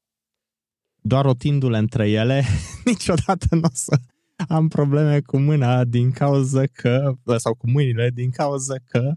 [1.01, 2.45] doar rotindu-le între ele,
[2.85, 3.97] niciodată nu o să
[4.49, 9.13] am probleme cu mâna din cauza că, sau cu mâinile din cauza că,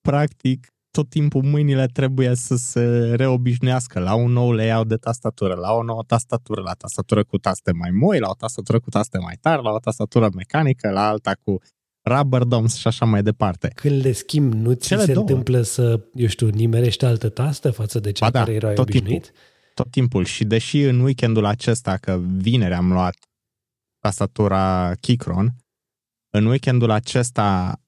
[0.00, 5.72] practic, tot timpul mâinile trebuie să se reobișnuiască la un nou layout de tastatură, la
[5.72, 9.36] o nouă tastatură, la tastatură cu taste mai moi, la o tastatură cu taste mai
[9.40, 11.58] tari, la o tastatură mecanică, la alta cu
[12.04, 13.72] rubber doms și așa mai departe.
[13.74, 15.26] Când le schimb, nu ți Cele se două.
[15.26, 18.88] întâmplă să, eu știu, nimerești altă tastă față de cea ba da, care erai tot
[18.88, 19.22] obișnuit?
[19.22, 19.40] Timpul,
[19.74, 20.24] tot timpul.
[20.24, 23.16] Și deși în weekendul acesta, că vineri am luat
[23.98, 25.56] tastatura Keychron,
[26.30, 27.80] în weekendul acesta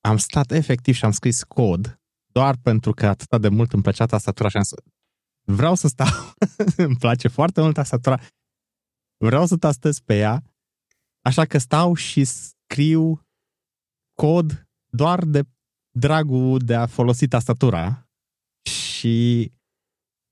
[0.00, 1.98] am stat efectiv și am scris cod
[2.34, 4.82] doar pentru că atât de mult îmi plăcea tastatura și am să...
[5.46, 6.32] vreau să stau,
[6.86, 8.20] îmi place foarte mult tastatura,
[9.16, 10.42] vreau să tastez pe ea,
[11.24, 13.20] așa că stau și scriu
[14.14, 15.42] cod doar de
[15.98, 18.08] dragul de a folosi tastatura
[18.70, 19.52] și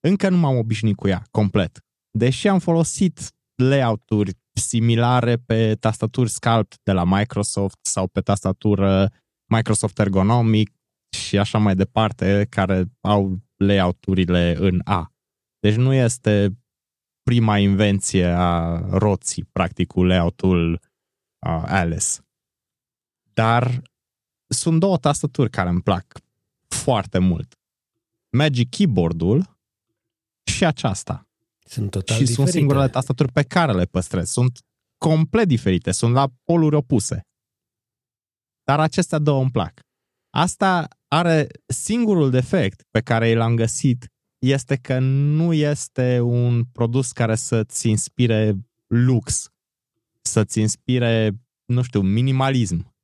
[0.01, 1.79] încă nu m-am obișnuit cu ea complet.
[2.19, 3.21] Deși am folosit
[3.55, 9.13] layout-uri similare pe tastaturi Sculpt de la Microsoft sau pe tastatură
[9.51, 10.82] Microsoft Ergonomic
[11.13, 15.13] și așa mai departe, care au layout-urile în A.
[15.61, 16.57] Deci nu este
[17.23, 22.07] prima invenție a roții, practic, cu layout-ul uh, Alice.
[23.33, 23.83] Dar
[24.47, 26.19] sunt două tastaturi care îmi plac
[26.69, 27.55] foarte mult.
[28.37, 29.59] Magic Keyboard-ul
[30.51, 31.29] și aceasta.
[31.65, 32.43] Sunt total și diferite.
[32.43, 34.31] sunt singurele tastaturi pe care le păstrez.
[34.31, 34.61] Sunt
[34.99, 37.21] complet diferite, sunt la poluri opuse.
[38.65, 39.81] Dar acestea două îmi plac.
[40.31, 44.07] Asta are singurul defect pe care l-am găsit
[44.39, 48.55] este că nu este un produs care să-ți inspire
[48.87, 49.53] lux,
[50.23, 51.31] să-ți inspire,
[51.65, 52.95] nu știu, minimalism.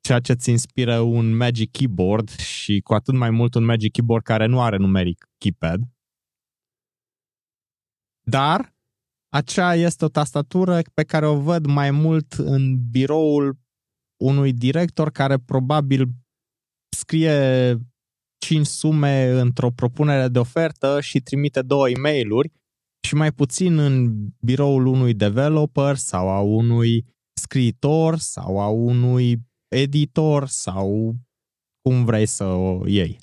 [0.00, 4.24] Ceea ce ți inspiră un Magic Keyboard și cu atât mai mult un Magic Keyboard
[4.24, 5.80] care nu are numeric keypad.
[8.20, 8.74] Dar
[9.28, 13.58] aceea este o tastatură pe care o văd mai mult în biroul
[14.20, 16.20] unui director care probabil
[16.96, 17.78] scrie
[18.38, 22.28] 5 sume într-o propunere de ofertă și trimite două e mail
[23.06, 27.06] și mai puțin în biroul unui developer sau a unui
[27.40, 31.16] scriitor sau a unui editor sau
[31.82, 33.18] cum vrei să o iei.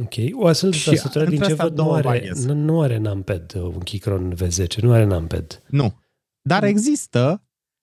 [0.00, 0.14] Ok.
[0.32, 4.34] O astfel de tastatură din ce văd nu are, nu, nu are numpad, un Keychron
[4.34, 5.62] V10, nu are numpad.
[5.68, 6.00] Nu.
[6.48, 7.42] Dar există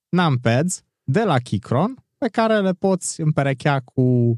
[0.09, 4.37] numpads de la Keychron pe care le poți împerechea cu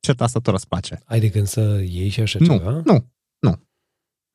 [0.00, 1.02] ce tastatură îți place.
[1.04, 2.82] Ai de gând să iei și așa nu, ceva?
[2.84, 3.66] Nu, nu.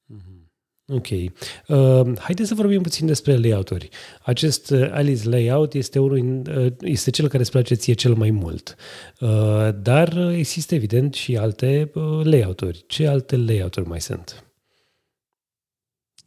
[0.05, 0.51] Mhm.
[0.87, 1.07] Ok.
[1.09, 3.89] Uh, haideți să vorbim puțin despre layout-uri.
[4.23, 8.31] Acest uh, Alice Layout este, unul, uh, este cel care îți place ție cel mai
[8.31, 8.75] mult.
[9.19, 12.83] Uh, dar există evident și alte uh, layout-uri.
[12.87, 14.45] Ce alte layout-uri mai sunt?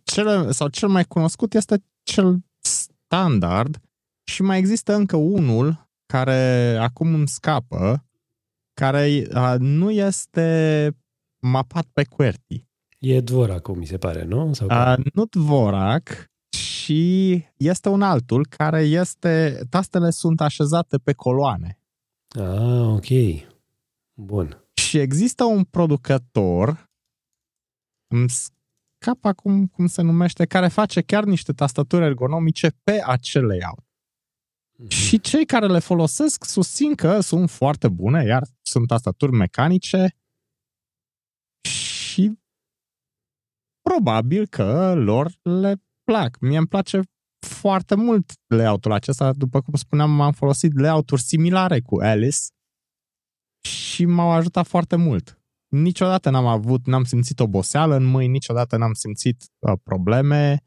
[0.02, 3.80] Cel, sau cel mai cunoscut este cel standard
[4.30, 8.04] și mai există încă unul care acum îmi scapă,
[8.74, 10.90] care uh, nu este
[11.38, 12.66] mapat pe QWERTY.
[12.98, 14.52] E Dvorak, mi se pare, nu?
[14.52, 21.78] Sau uh, nu Dvorak, și este un altul care este, tastele sunt așezate pe coloane.
[22.28, 23.06] Ah, ok.
[24.14, 24.64] Bun.
[24.74, 26.90] Și există un producător,
[28.06, 33.89] îmi scap acum cum se numește, care face chiar niște tastaturi ergonomice pe acel layout.
[34.80, 34.88] Mm-hmm.
[34.88, 40.16] Și cei care le folosesc susțin că sunt foarte bune, iar sunt tastaturi mecanice
[41.68, 42.38] și
[43.80, 46.38] probabil că lor le plac.
[46.40, 47.00] Mie îmi place
[47.46, 49.32] foarte mult layout-ul acesta.
[49.32, 52.38] După cum spuneam, am folosit layout-uri similare cu Alice
[53.60, 55.42] și m-au ajutat foarte mult.
[55.68, 60.64] Niciodată n-am avut, n-am simțit oboseală în mâini, niciodată n-am simțit uh, probleme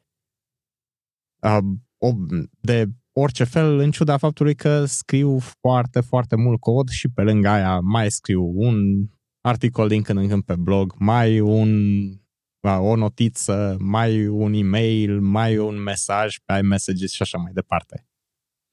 [1.42, 1.58] uh,
[2.62, 7.48] de orice fel, în ciuda faptului că scriu foarte, foarte mult cod și pe lângă
[7.48, 9.08] aia mai scriu un
[9.42, 11.70] articol din când în când pe blog, mai un
[12.80, 18.08] o notiță, mai un e-mail, mai un mesaj pe iMessages și așa mai departe.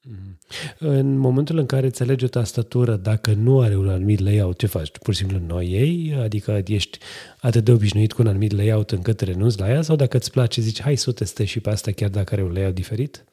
[0.02, 0.38] Mhm.
[0.78, 4.66] În momentul în care îți alegi o tastatură, dacă nu are un anumit layout, ce
[4.66, 4.90] faci?
[4.90, 6.14] Pur și simplu nu ei?
[6.14, 6.98] Adică ești
[7.40, 9.82] atât de obișnuit cu un anumit layout încât renunți la ea?
[9.82, 12.42] Sau dacă îți place, zici, hai să o testez și pe asta chiar dacă are
[12.42, 13.24] un layout diferit?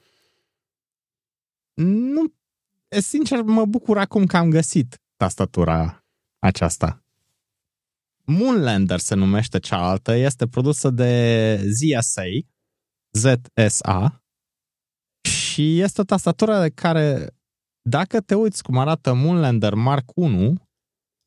[1.81, 2.33] Nu,
[2.87, 6.05] sincer, mă bucur acum că am găsit tastatura
[6.39, 7.03] aceasta.
[8.25, 12.23] Moonlander se numește cealaltă, este produsă de ZSA,
[13.11, 14.21] ZSA,
[15.27, 17.35] și este o tastatură de care,
[17.81, 20.53] dacă te uiți cum arată Moonlander Mark 1,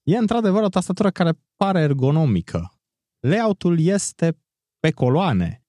[0.03, 2.73] e într-adevăr o tastatură care pare ergonomică.
[3.21, 4.39] Layout-ul este
[4.79, 5.65] pe coloane.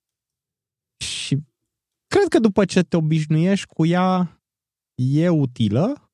[1.03, 1.37] Și
[2.07, 4.40] cred că după ce te obișnuiești cu ea,
[5.09, 6.11] e utilă,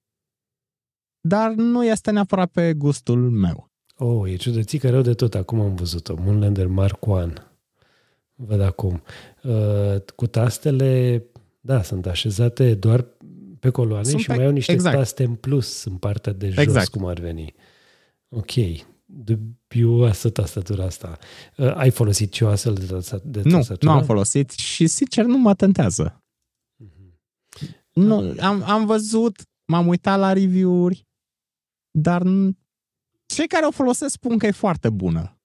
[1.22, 3.70] dar nu este neapărat pe gustul meu.
[3.98, 5.36] Oh, e ciudățică rău de tot.
[5.36, 6.16] Acum am văzut-o.
[6.20, 7.34] Moonlander Mark 1.
[8.36, 9.02] Văd acum.
[9.44, 11.24] Uh, cu tastele,
[11.60, 13.06] da, sunt așezate doar
[13.60, 14.36] pe coloane sunt și pe...
[14.36, 14.96] mai au niște exact.
[14.96, 16.88] taste în plus în partea de jos, exact.
[16.88, 17.54] cum ar veni.
[18.30, 18.52] Ok.
[19.06, 21.18] Dubioasă tastatura asta.
[21.58, 22.86] Uh, ai folosit și o astfel de,
[23.24, 23.78] de nu, tastatură?
[23.82, 26.22] Nu, nu am folosit și sincer nu mă tentează.
[27.98, 28.06] Mm-hmm.
[28.06, 31.08] Nu, am, am văzut, m-am uitat la review-uri,
[31.92, 32.24] dar
[33.26, 35.40] cei care o folosesc spun că e foarte bună.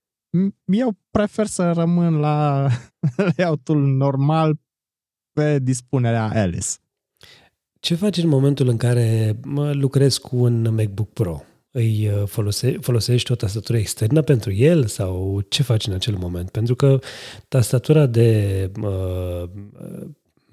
[0.64, 2.68] Eu prefer să rămân la
[3.36, 4.60] layoutul normal
[5.32, 6.68] pe dispunerea Alice.
[7.80, 9.36] Ce faci în momentul în care
[9.72, 11.42] lucrezi cu un MacBook Pro?
[11.70, 16.50] Îi uh, folose, folosești o tastatură externă pentru el sau ce faci în acel moment?
[16.50, 16.98] Pentru că
[17.48, 19.50] tastatura de uh,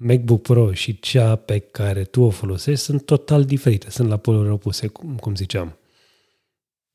[0.02, 4.50] MacBook Pro și cea pe care tu o folosești sunt total diferite, sunt la poluri
[4.50, 5.76] opuse, cum, cum ziceam.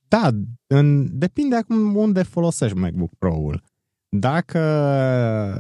[0.07, 0.29] Da,
[0.67, 3.63] în, depinde acum unde folosești MacBook Pro-ul.
[4.09, 4.59] Dacă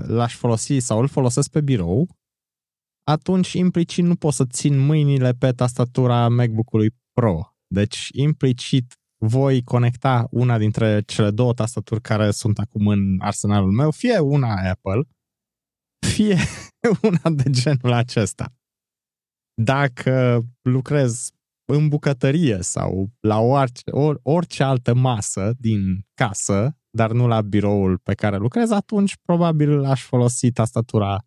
[0.07, 2.09] l-aș folosi sau îl folosesc pe birou,
[3.03, 7.55] atunci implicit nu pot să țin mâinile pe tastatura MacBook-ului Pro.
[7.67, 13.91] Deci implicit voi conecta una dintre cele două tastaturi care sunt acum în arsenalul meu,
[13.91, 15.07] fie una Apple,
[16.13, 16.37] fie
[17.09, 18.53] una de genul acesta.
[19.61, 21.29] Dacă lucrez
[21.65, 27.97] în bucătărie sau la orice, or, orice altă masă din casă, dar nu la biroul
[27.97, 31.25] pe care lucrez, atunci probabil aș folosi tastatura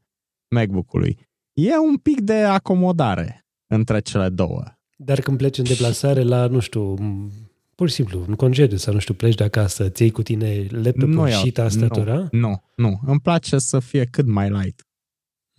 [0.54, 1.18] MacBook-ului.
[1.52, 4.64] E un pic de acomodare între cele două.
[4.96, 6.94] Dar când pleci în deplasare la, nu știu,
[7.78, 10.66] pur și simplu, în concediu sau, nu știu, pleci de acasă, îți iei cu tine
[10.70, 12.16] laptopul nu și tastatura?
[12.16, 13.00] Nu, nu, nu.
[13.06, 14.82] Îmi place să fie cât mai light.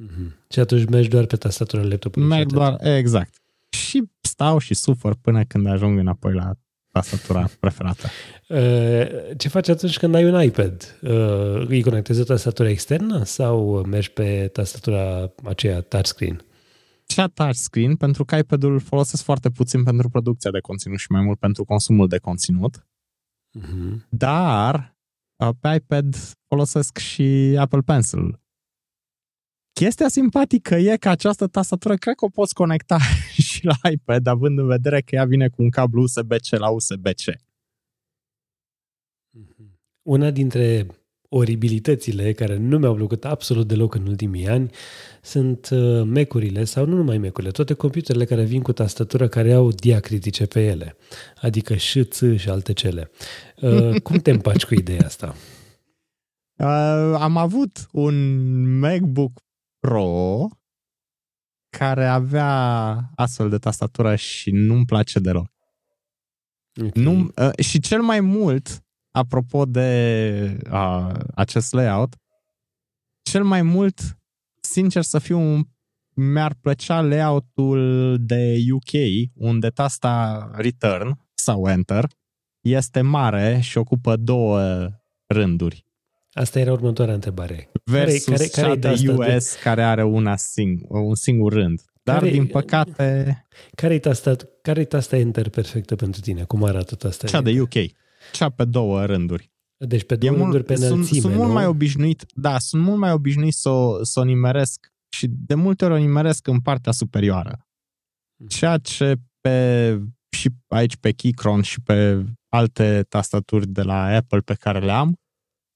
[0.04, 0.48] Mm-hmm.
[0.50, 2.28] Și atunci mergi doar pe tastatura laptopului?
[2.28, 3.40] Merg doar, exact
[3.70, 6.52] și stau și sufăr până când ajung înapoi la
[6.92, 8.08] tastatura preferată.
[8.48, 10.98] Uh, ce faci atunci când ai un iPad?
[11.02, 16.44] Uh, îi conectezi o tastatură externă sau mergi pe tastatura aceea touchscreen?
[17.14, 21.22] Cea touchscreen, pentru că iPad-ul îl folosesc foarte puțin pentru producția de conținut și mai
[21.22, 22.88] mult pentru consumul de conținut.
[23.60, 24.08] Uh-huh.
[24.10, 24.98] Dar
[25.36, 26.16] uh, pe iPad
[26.48, 28.40] folosesc și Apple Pencil
[29.80, 32.98] Chestia simpatică e că această tastatură cred că o poți conecta
[33.48, 37.24] și la iPad, având în vedere că ea vine cu un cablu USB-C la USB-C.
[40.02, 40.88] Una dintre
[41.30, 44.70] oribilitățile care nu mi-au plăcut absolut deloc în ultimii ani
[45.22, 49.72] sunt uh, mecurile sau nu numai mecurile, toate computerele care vin cu tastatură care au
[49.72, 50.96] diacritice pe ele,
[51.42, 53.12] adică și, ț și alte cele.
[53.62, 55.36] Uh, cum te împaci cu ideea asta?
[56.56, 59.42] Uh, am avut un MacBook
[59.80, 60.48] Pro
[61.78, 65.52] care avea astfel de tastatură și nu-mi place deloc.
[66.80, 67.04] Okay.
[67.04, 72.16] Nu, uh, și cel mai mult, apropo de uh, acest layout,
[73.22, 74.18] cel mai mult,
[74.62, 75.70] sincer să fiu,
[76.16, 78.92] mi-ar plăcea layoutul de UK,
[79.34, 82.08] unde tasta return sau enter
[82.62, 84.88] este mare și ocupă două
[85.28, 85.86] rânduri.
[86.32, 87.72] Asta era următoarea întrebare.
[87.84, 89.60] Versus care, care, care cea de US de...
[89.64, 91.82] care are una sing- un singur rând.
[92.04, 93.46] Dar, care, din păcate...
[93.76, 96.44] Care-i tasta, care tasta Enter perfectă pentru tine?
[96.44, 97.28] Cum arată asta?
[97.28, 97.74] Cea de UK.
[98.32, 99.52] Cea pe două rânduri.
[99.78, 102.98] Deci pe două e rânduri pe înălțime, Sunt, sunt mult mai obișnuit, da, sunt mult
[102.98, 106.92] mai obișnuit să o, să o nimeresc și de multe ori o nimeresc în partea
[106.92, 107.68] superioară.
[108.38, 108.48] Hmm.
[108.48, 110.00] Ceea ce pe,
[110.38, 115.20] și aici pe Keychron și pe alte tastaturi de la Apple pe care le am,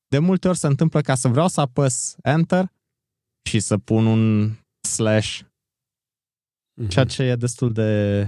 [0.07, 2.71] de multe ori se întâmplă ca să vreau să apăs Enter
[3.49, 4.51] și să pun un
[4.87, 6.87] slash, mm-hmm.
[6.87, 8.27] ceea ce e destul de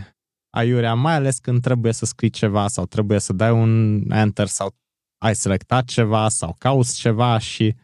[0.56, 4.76] aiurea, mai ales când trebuie să scrii ceva sau trebuie să dai un Enter sau
[5.18, 7.76] ai selectat ceva sau cauți ceva și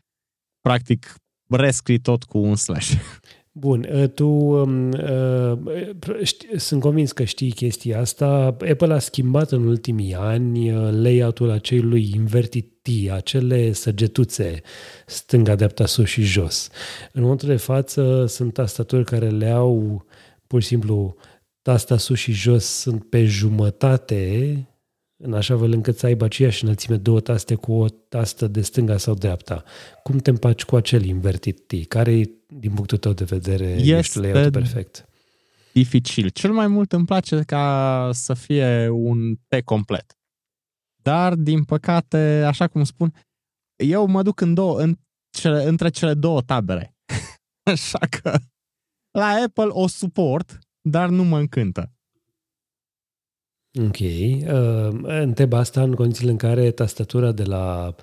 [0.61, 1.15] practic
[1.49, 2.93] rescrii tot cu un slash.
[3.53, 5.57] Bun, ă, tu uh,
[6.23, 8.45] ști, sunt convins că știi chestia asta.
[8.45, 14.61] Apple a schimbat în ultimii ani ă, layout-ul acelui inverted T, acele săgetuțe
[15.05, 16.69] stânga-dreapta sus și jos.
[17.11, 20.05] În momentul de față sunt tastaturi care le au
[20.47, 21.15] pur și simplu
[21.61, 24.65] tasta sus și jos sunt pe jumătate
[25.23, 28.97] în așa fel încât să aibă aceeași înălțime două taste cu o tastă de stânga
[28.97, 29.63] sau dreapta.
[30.03, 31.87] Cum te împaci cu acel invertit T?
[31.87, 35.05] Care e, din punctul tău de vedere, este layout perfect?
[35.73, 36.29] dificil.
[36.29, 40.17] Cel mai mult îmi place ca să fie un T complet.
[41.01, 43.13] Dar, din păcate, așa cum spun,
[43.75, 44.97] eu mă duc în două, în
[45.29, 46.95] cele, între cele două tabere.
[47.73, 48.37] așa că
[49.11, 51.91] la Apple o suport, dar nu mă încântă.
[53.79, 53.99] Ok.
[53.99, 57.95] Uh, întreb asta în condițiile în care tastatura de la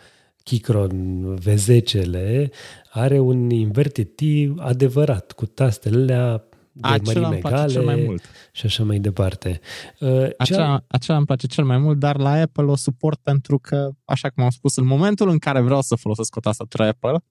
[0.43, 2.51] Keychron V10-le
[2.91, 4.21] are un inverted T
[4.57, 6.43] adevărat, cu tastele de
[6.81, 8.23] acela mărime egale cel mai mult.
[8.53, 9.61] și așa mai departe.
[10.01, 10.85] Uh, acela, cea...
[10.89, 14.45] acela îmi place cel mai mult, dar la Apple o suport pentru că, așa cum
[14.45, 17.25] am spus, în momentul în care vreau să folosesc o tastatură Apple,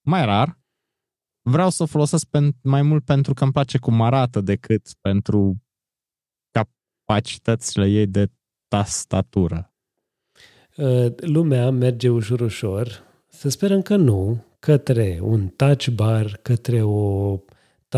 [0.00, 0.58] mai rar,
[1.42, 5.62] vreau să o folosesc pen, mai mult pentru că îmi place cum arată decât pentru
[6.50, 8.30] capacitățile ei de
[8.68, 9.72] tastatură.
[10.76, 17.38] Uh, lumea merge ușor, ușor, să sperăm că nu, către un touch bar, către o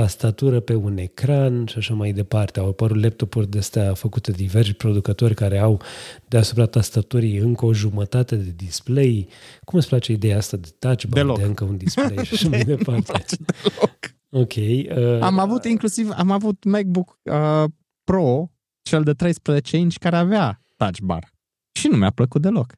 [0.01, 2.61] tastatură pe un ecran și așa mai departe.
[2.61, 5.81] Au apărut laptopuri de astea făcute de diversi producători care au
[6.29, 9.29] deasupra tastaturii încă o jumătate de display.
[9.65, 11.39] Cum îți place ideea asta de touch bar, deloc.
[11.39, 13.13] de încă un display și așa mai departe?
[13.13, 13.99] place deloc.
[14.31, 14.55] Ok.
[14.55, 17.65] Uh, am avut inclusiv, am avut MacBook uh,
[18.05, 18.51] Pro
[18.83, 21.33] cel de 13 inch care avea touch bar.
[21.79, 22.73] Și nu mi-a plăcut deloc.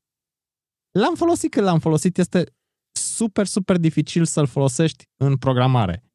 [0.90, 2.44] L-am folosit când l-am folosit, este
[2.92, 6.05] super, super dificil să-l folosești în programare.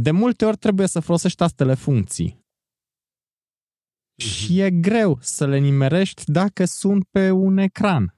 [0.00, 2.32] De multe ori trebuie să folosești tastele funcții.
[2.32, 4.24] Mm-hmm.
[4.24, 8.14] Și e greu să le nimerești dacă sunt pe un ecran.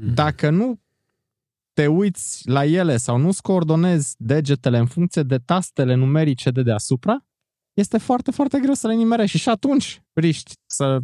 [0.00, 0.14] Mm-hmm.
[0.14, 0.80] Dacă nu
[1.72, 7.26] te uiți la ele sau nu-ți coordonezi degetele în funcție de tastele numerice de deasupra,
[7.72, 10.98] este foarte, foarte greu să le nimerești și atunci riști să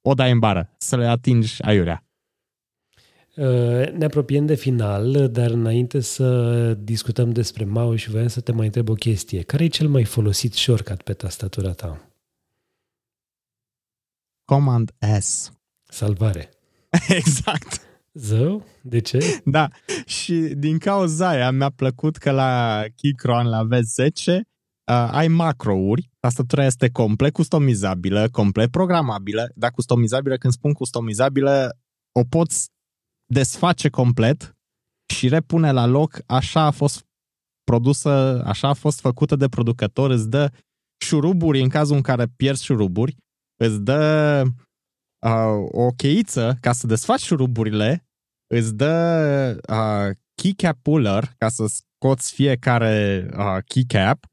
[0.00, 2.07] o dai în bară, să le atingi aiurea.
[3.38, 8.52] Uh, ne apropiem de final, dar înainte să discutăm despre mouse și voiam să te
[8.52, 9.42] mai întreb o chestie.
[9.42, 12.10] Care e cel mai folosit shortcut pe tastatura ta?
[14.44, 15.52] Command S.
[15.88, 16.50] Salvare.
[17.08, 17.80] exact.
[18.12, 18.64] Zău?
[18.82, 19.40] De ce?
[19.44, 19.68] Da,
[20.06, 26.64] și din cauza aia mi-a plăcut că la Keychron, la V10, uh, ai macrouri, tastatura
[26.64, 31.78] este complet customizabilă, complet programabilă, dar customizabilă, când spun customizabilă,
[32.12, 32.70] o poți
[33.28, 34.56] desface complet
[35.14, 37.06] și repune la loc, așa a fost
[37.64, 40.52] produsă, așa a fost făcută de producător, îți dă
[41.04, 43.16] șuruburi în cazul în care pierzi șuruburi,
[43.60, 44.42] îți dă
[45.26, 48.06] uh, o cheiță ca să desfaci șuruburile,
[48.54, 54.26] îți dă uh, keycap puller ca să scoți fiecare uh, keycap,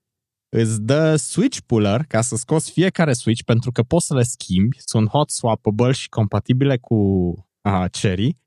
[0.49, 4.77] îți dă switch puller ca să scoți fiecare switch pentru că poți să le schimbi,
[4.79, 6.95] sunt hot swappable și compatibile cu
[7.61, 8.37] uh, Cherry,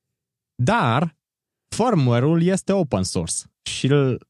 [0.62, 1.16] dar
[1.76, 3.34] firmware-ul este open source
[3.70, 4.28] și îl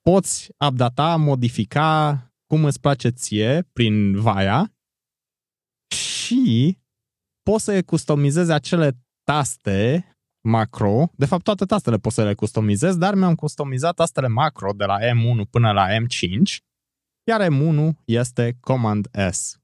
[0.00, 4.72] poți updata, modifica cum îți place ție prin VAIA
[5.94, 6.78] și
[7.42, 10.10] poți să customizezi acele taste
[10.48, 11.10] macro.
[11.14, 14.98] De fapt, toate tastele poți să le customizezi, dar mi-am customizat tastele macro de la
[14.98, 16.56] M1 până la M5,
[17.30, 19.58] iar M1 este Command S.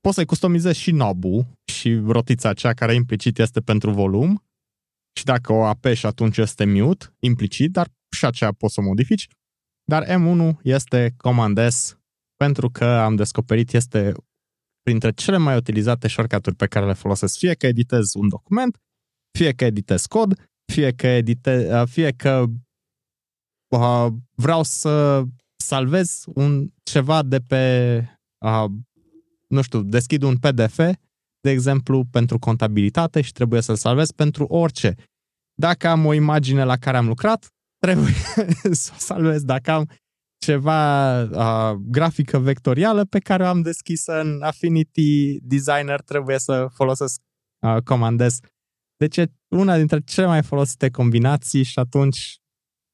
[0.00, 1.24] Poți să-i customizezi și knob
[1.72, 4.45] și rotița aceea care implicit este pentru volum
[5.16, 9.28] și dacă o apeși atunci este mute, implicit, dar și aceea poți să o modifici.
[9.84, 11.98] Dar M1 este Command S
[12.36, 14.12] pentru că am descoperit este
[14.82, 18.80] printre cele mai utilizate shortcut-uri pe care le folosesc, fie că editez un document,
[19.38, 22.44] fie că editez cod, fie că, edite, fie că
[23.68, 25.22] uh, vreau să
[25.56, 27.98] salvez un ceva de pe,
[28.38, 28.70] uh,
[29.48, 30.78] nu știu, deschid un PDF,
[31.46, 34.94] de exemplu, pentru contabilitate și trebuie să-l salvez pentru orice.
[35.54, 37.46] Dacă am o imagine la care am lucrat,
[37.78, 38.12] trebuie
[38.84, 39.42] să o salvez.
[39.42, 39.90] Dacă am
[40.38, 47.20] ceva uh, grafică vectorială pe care o am deschisă în Affinity Designer, trebuie să folosesc
[47.66, 48.38] uh, comandez.
[48.96, 52.36] Deci e una dintre cele mai folosite combinații și atunci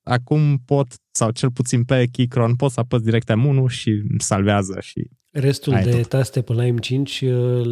[0.07, 5.11] acum pot, sau cel puțin pe Keychron, pot să apăs direct M1 și salvează și
[5.33, 6.09] Restul de tot.
[6.09, 7.21] taste până la M5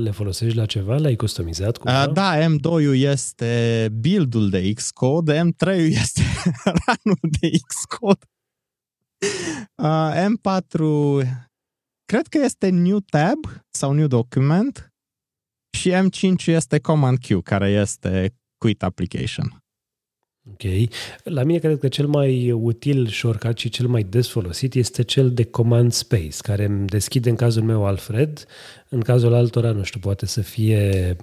[0.03, 0.97] le folosești la ceva?
[0.97, 2.07] Le-ai customizat cumva?
[2.07, 6.23] Da, M2-ul este build-ul de Xcode, M3-ul este
[7.05, 8.25] run de Xcode.
[9.75, 10.79] Uh, M4
[12.05, 13.39] cred că este New Tab
[13.71, 14.93] sau New Document
[15.79, 19.65] și M5 este Command Q, care este Quit Application.
[20.49, 20.91] Ok.
[21.25, 25.33] La mine cred că cel mai util shortcut și cel mai des folosit este cel
[25.33, 28.45] de Command Space, care îmi deschide în cazul meu Alfred,
[28.89, 31.17] în cazul altora, nu știu, poate să fie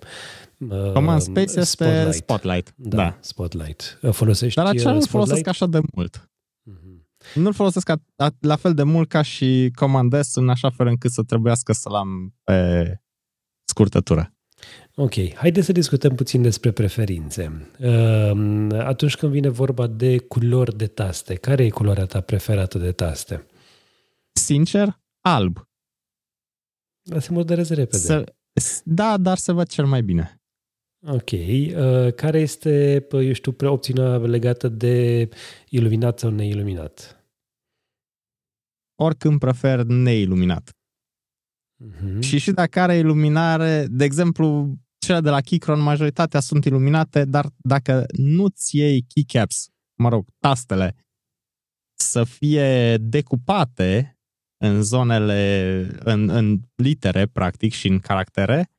[0.58, 2.08] uh, Command Space Spotlight.
[2.08, 2.74] este Spotlight.
[2.76, 3.18] Da, da.
[3.20, 4.00] Spotlight.
[4.12, 6.30] Folosești Dar acela nu folosesc așa de mult.
[7.34, 11.12] Nu-l folosesc a, a, la fel de mult ca și comandez în așa fel încât
[11.12, 13.02] să trebuiască să-l am pe
[13.64, 14.37] scurtătură.
[15.00, 17.72] Ok, haideți să discutăm puțin despre preferințe.
[17.80, 22.92] Ehm, atunci când vine vorba de culori de taste, care e culoarea ta preferată de
[22.92, 23.46] taste?
[24.32, 25.68] Sincer, alb.
[27.02, 27.98] Dar se modereze repede.
[27.98, 28.34] Să,
[28.84, 30.42] da, dar se văd cel mai bine.
[31.08, 31.32] Ok.
[31.32, 35.30] Uh, care este, eu știu, opțiunea legată de
[35.70, 37.18] iluminat sau neiluminat?
[39.00, 40.72] oricând prefer neiluminat.
[41.86, 42.20] Uh-huh.
[42.20, 44.78] Și și dacă are iluminare, de exemplu,
[45.08, 49.68] cele de la Keychron, majoritatea sunt iluminate, dar dacă nu-ți iei keycaps,
[50.00, 50.96] mă rog, tastele,
[52.00, 54.20] să fie decupate
[54.64, 58.70] în zonele, în, în litere, practic, și în caractere,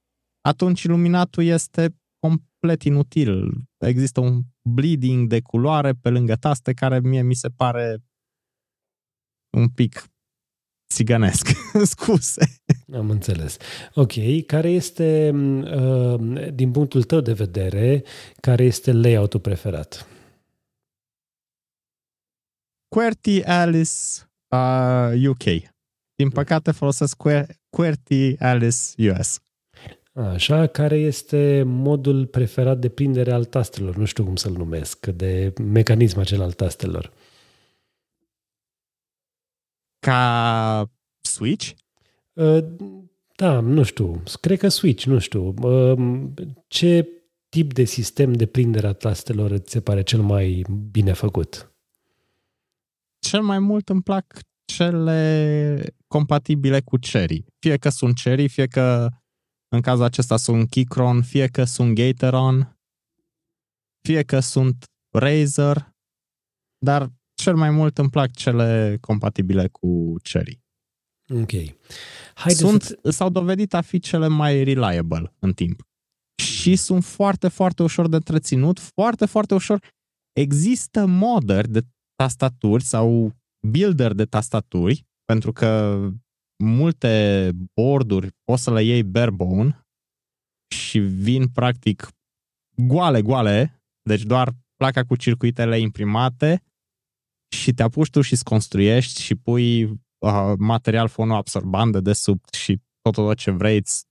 [0.41, 3.51] atunci iluminatul este complet inutil.
[3.79, 8.05] Există un bleeding de culoare pe lângă taste care mie mi se pare
[9.57, 10.05] un pic
[10.89, 11.49] țigănesc.
[11.93, 12.61] Scuse.
[12.93, 13.57] Am înțeles.
[13.95, 14.13] Ok.
[14.47, 18.05] Care este, uh, din punctul tău de vedere,
[18.41, 20.07] care este layout-ul preferat?
[22.89, 23.91] QWERTY Alice
[24.49, 25.73] uh, UK.
[26.15, 27.17] Din păcate folosesc
[27.71, 29.41] QWERTY Alice US.
[30.13, 33.97] Așa, care este modul preferat de prindere al tastelor?
[33.97, 37.13] Nu știu cum să-l numesc, de mecanism acela al tastelor
[39.99, 40.91] ca
[41.21, 41.71] Switch?
[42.33, 42.65] Uh,
[43.37, 44.23] da, nu știu.
[44.41, 45.55] Cred că Switch, nu știu.
[45.63, 46.29] Uh,
[46.67, 47.09] ce
[47.49, 51.73] tip de sistem de prindere a tastelor îți se pare cel mai bine făcut?
[53.19, 57.45] Cel mai mult îmi plac cele compatibile cu Cherry.
[57.59, 59.09] Fie că sunt Cherry, fie că
[59.69, 62.79] în cazul acesta sunt Keychron, fie că sunt Gateron,
[64.01, 65.93] fie că sunt Razer,
[66.79, 67.13] dar
[67.49, 70.61] cel mai mult îmi plac cele compatibile cu Cherry.
[71.35, 71.51] Ok.
[72.35, 73.11] Haide sunt, să...
[73.11, 75.89] S-au dovedit a fi cele mai reliable în timp.
[76.43, 79.81] Și sunt foarte, foarte ușor de întreținut, foarte, foarte ușor.
[80.33, 81.81] Există modder de
[82.15, 83.37] tastaturi sau
[83.69, 86.01] builder de tastaturi, pentru că
[86.65, 89.81] multe borduri poți să le iei barebone
[90.75, 92.09] și vin practic
[92.77, 96.63] goale, goale, deci doar placa cu circuitele imprimate
[97.49, 102.81] și te apuci tu și îți construiești și pui uh, material fonoabsorbant de desubt și
[103.01, 104.07] tot, tot ce vreți.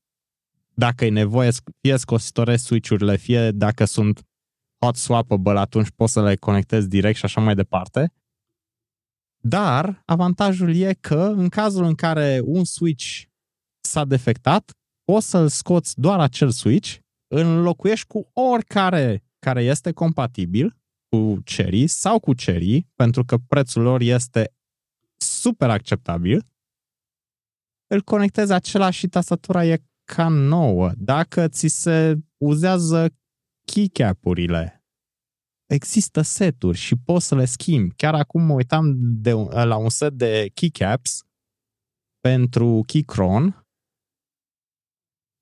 [0.73, 1.49] Dacă e nevoie,
[1.81, 4.27] fie scositorezi switch-urile, fie dacă sunt
[4.85, 8.13] hot swappable, atunci poți să le conectezi direct și așa mai departe.
[9.43, 13.23] Dar avantajul e că în cazul în care un switch
[13.79, 14.71] s-a defectat,
[15.03, 20.77] poți să-l scoți doar acel switch, îl înlocuiești cu oricare care este compatibil
[21.09, 24.53] cu Cherry sau cu Cherry, pentru că prețul lor este
[25.17, 26.47] super acceptabil,
[27.87, 30.91] îl conectezi același și tastatura e ca nouă.
[30.97, 33.15] Dacă ți se uzează
[33.71, 34.85] keycap-urile,
[35.65, 37.95] există seturi și poți să le schimbi.
[37.95, 41.23] Chiar acum mă uitam de, la un set de keycaps
[42.19, 43.61] pentru Keychron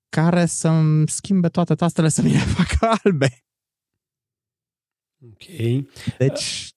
[0.08, 3.44] care să-mi schimbe toate tastele să mi le facă albe.
[5.32, 5.46] Ok.
[6.18, 6.70] Deci...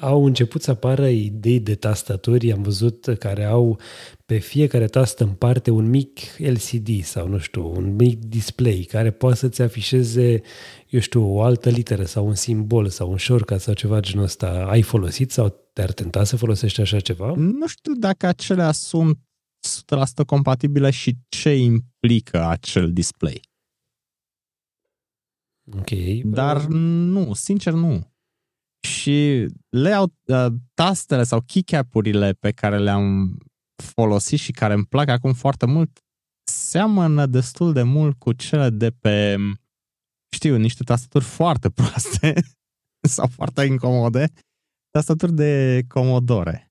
[0.00, 3.80] Au început să apară idei de tastaturi, am văzut, care au
[4.26, 9.10] pe fiecare tastă în parte un mic LCD sau, nu știu, un mic display care
[9.10, 10.42] poate să-ți afișeze,
[10.88, 14.66] eu știu, o altă literă sau un simbol sau un shortcut sau ceva genul ăsta.
[14.68, 17.32] Ai folosit sau te-ar tenta să folosești așa ceva?
[17.36, 19.18] Nu știu dacă acelea sunt
[20.22, 23.40] 100% compatibile și ce implică acel display.
[25.72, 25.90] Ok.
[26.24, 28.14] Dar nu, sincer nu.
[28.88, 33.36] Și layout, uh, tastele sau keycap-urile pe care le-am
[33.82, 36.00] folosit și care îmi plac acum foarte mult
[36.50, 39.36] seamănă destul de mult cu cele de pe,
[40.34, 42.34] știu, niște tastaturi foarte proaste
[43.16, 44.32] sau foarte incomode,
[44.90, 46.70] tastaturi de Commodore.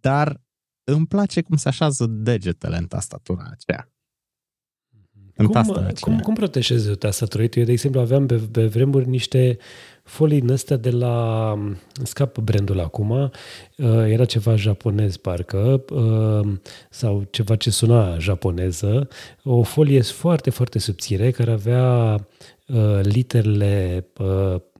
[0.00, 0.40] Dar
[0.84, 3.88] îmi place cum se așează degetele în tastatura aceea.
[5.38, 5.92] În cum, aceea.
[6.00, 7.42] cum, cum protejezi o tastatură?
[7.42, 9.58] Eu, de exemplu, aveam pe, pe vremuri niște
[10.02, 11.54] folii în astea de la...
[12.02, 13.10] Scap brandul acum.
[13.10, 13.30] Uh,
[14.06, 16.52] era ceva japonez, parcă, uh,
[16.90, 19.08] sau ceva ce suna japoneză.
[19.44, 22.14] O folie foarte, foarte subțire, care avea
[22.66, 24.06] uh, literele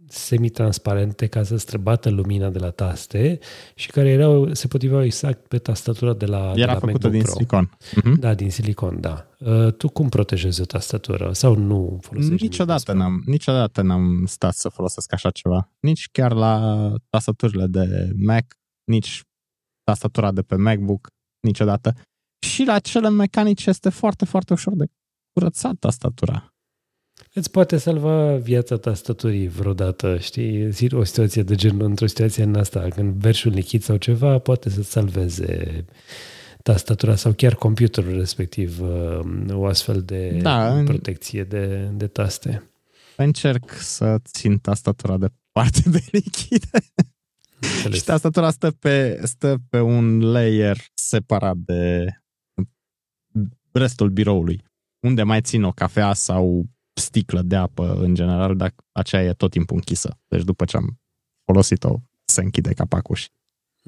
[0.08, 3.38] semitransparente ca să străbată lumina de la taste
[3.74, 7.22] și care erau, se potriveau exact pe tastatura de la Era de la făcută din
[7.22, 7.30] Pro.
[7.30, 7.70] silicon.
[7.76, 8.18] Uh-huh.
[8.18, 9.26] Da, din silicon, da.
[9.38, 11.32] Uh, tu cum protejezi o tastatură?
[11.32, 15.70] Sau nu folosești Niciodată n-am, niciodată n-am stat să folosesc așa ceva.
[15.80, 18.44] Nici chiar la tastaturile de Mac,
[18.84, 19.22] nici
[19.82, 21.08] tastatura de pe MacBook,
[21.40, 21.94] niciodată.
[22.46, 24.86] Și la cele mecanice este foarte, foarte ușor de
[25.32, 26.52] curățat tastatura.
[27.32, 30.88] Îți poate salva viața tastaturii vreodată, știi?
[30.90, 34.70] O situație de genul, într-o situație în asta, când verși un lichid sau ceva, poate
[34.70, 35.84] să-ți salveze
[36.62, 38.80] tastatura sau chiar computerul respectiv
[39.50, 42.70] o astfel de da, protecție de, de taste.
[43.16, 46.78] Încerc să țin tastatura de parte de lichide.
[47.60, 47.98] Înțeles.
[47.98, 52.06] Și tastatura stă pe, stă pe un layer separat de
[53.72, 54.64] restul biroului,
[55.00, 56.66] unde mai țin o cafea sau
[56.98, 60.18] sticlă de apă în general, dar aceea e tot timpul închisă.
[60.28, 61.00] Deci după ce am
[61.44, 61.94] folosit-o,
[62.24, 63.28] se închide capacul și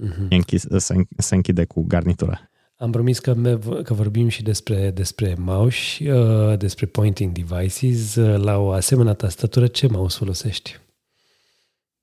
[0.03, 0.29] uh-huh.
[0.29, 2.51] închis, se, se închide cu garnitura.
[2.77, 8.15] Am promis că, că vorbim și despre, despre mouse, uh, despre pointing devices.
[8.15, 10.79] Uh, la o asemenea tastatură, ce mouse folosești?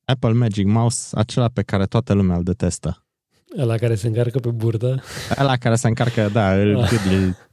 [0.06, 3.07] Apple Magic Mouse, acela pe care toată lumea îl detestă.
[3.56, 5.04] La care se încarcă pe burtă?
[5.36, 6.92] La care se încarcă, da, îl, ah.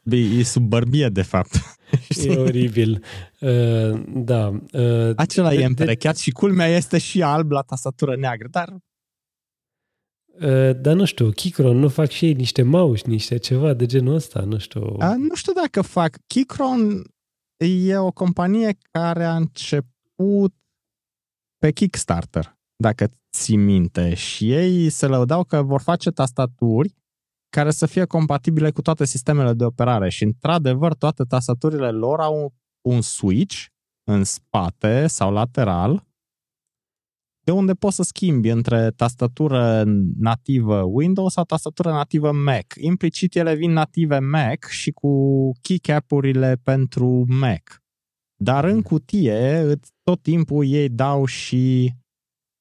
[0.03, 1.53] e, e sub bărbie, de fapt.
[2.24, 3.05] E oribil.
[3.40, 4.49] Uh, da.
[4.72, 6.20] Uh, Acela de, e împerecheat de...
[6.20, 8.76] și culmea este și alb la tastatură neagră, dar...
[10.40, 14.14] Uh, dar nu știu, Keychron nu fac și ei niște mouse, niște ceva de genul
[14.14, 14.80] ăsta, nu știu.
[14.80, 16.16] Uh, nu știu dacă fac.
[16.26, 17.05] Keychron
[17.57, 20.55] e o companie care a început
[21.59, 26.95] pe Kickstarter, dacă ții minte, și ei se lăudau că vor face tastaturi
[27.49, 32.55] care să fie compatibile cu toate sistemele de operare și, într-adevăr, toate tastaturile lor au
[32.89, 33.66] un switch
[34.11, 36.07] în spate sau lateral
[37.45, 39.85] de unde poți să schimbi între tastatură
[40.18, 42.74] nativă Windows sau tastatură nativă Mac.
[42.80, 45.11] Implicit ele vin native Mac și cu
[45.61, 47.82] keycap-urile pentru Mac.
[48.37, 49.64] Dar în cutie,
[50.03, 51.93] tot timpul ei dau și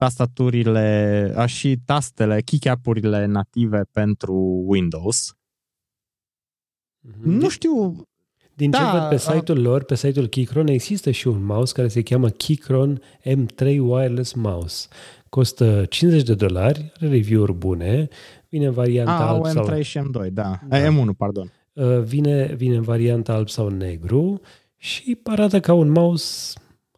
[0.04, 5.36] tastaturile, și tastele, keycap-urile native pentru Windows.
[7.08, 7.24] Mm-hmm.
[7.24, 8.06] Nu știu...
[8.56, 11.88] Din da, ce văd pe site-ul lor, pe site-ul Keychron, există și un mouse care
[11.88, 14.88] se cheamă Keychron M3 Wireless Mouse.
[15.30, 18.08] Costă 50 de dolari, are review-uri bune,
[18.50, 19.82] vine în varianta A, alb M3 sau...
[19.82, 20.60] și M2, da.
[20.68, 20.78] da.
[20.78, 21.52] M1, pardon.
[21.74, 24.42] Uh, vine, vine în varianta alb sau negru
[24.78, 26.54] și arată ca un mouse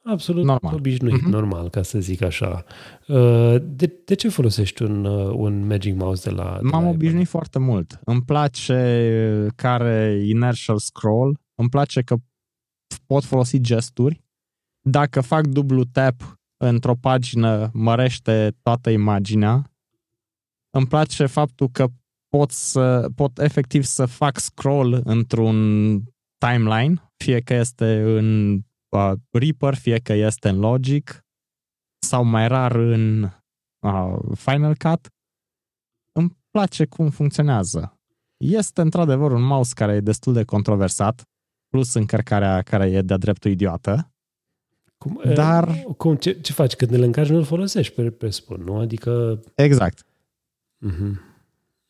[0.06, 0.74] absolut normal.
[0.74, 1.32] obișnuit, mm-hmm.
[1.32, 2.64] normal, ca să zic așa.
[3.08, 6.60] Uh, de, de ce folosești un, uh, un Magic Mouse de la...
[6.62, 7.40] De M-am la obișnuit Apple?
[7.40, 8.00] foarte mult.
[8.04, 12.16] Îmi place care inertial scroll, îmi place că
[13.06, 14.24] pot folosi gesturi
[14.88, 19.72] dacă fac dublu tap într-o pagină, mărește toată imaginea.
[20.70, 21.88] Îmi place faptul că
[22.30, 25.56] pot, să, pot efectiv să fac scroll într-un
[26.38, 28.60] timeline, fie că este în
[28.96, 31.26] uh, Reaper, fie că este în Logic,
[32.00, 33.24] sau mai rar în
[33.80, 35.10] uh, Final Cut.
[36.12, 38.00] Îmi place cum funcționează.
[38.38, 41.24] Este într-adevăr un mouse care e destul de controversat,
[41.68, 44.10] plus încărcarea care e de-a dreptul idiotă.
[44.98, 45.84] Cum, Dar...
[45.98, 46.76] Cum, ce, ce faci?
[46.76, 48.78] Când îl încarci, nu-l folosești, pe, pe spun, nu?
[48.78, 49.40] Adică...
[49.56, 50.06] Exact.
[50.86, 51.35] Uh-huh.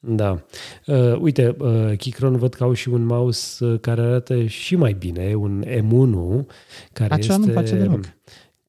[0.08, 0.46] Da.
[0.86, 4.94] Uh, uite, uh, Keychron văd că au și un mouse uh, care arată și mai
[4.94, 6.46] bine, un M1,
[6.94, 7.46] care Acela este...
[7.46, 8.00] nu place deloc.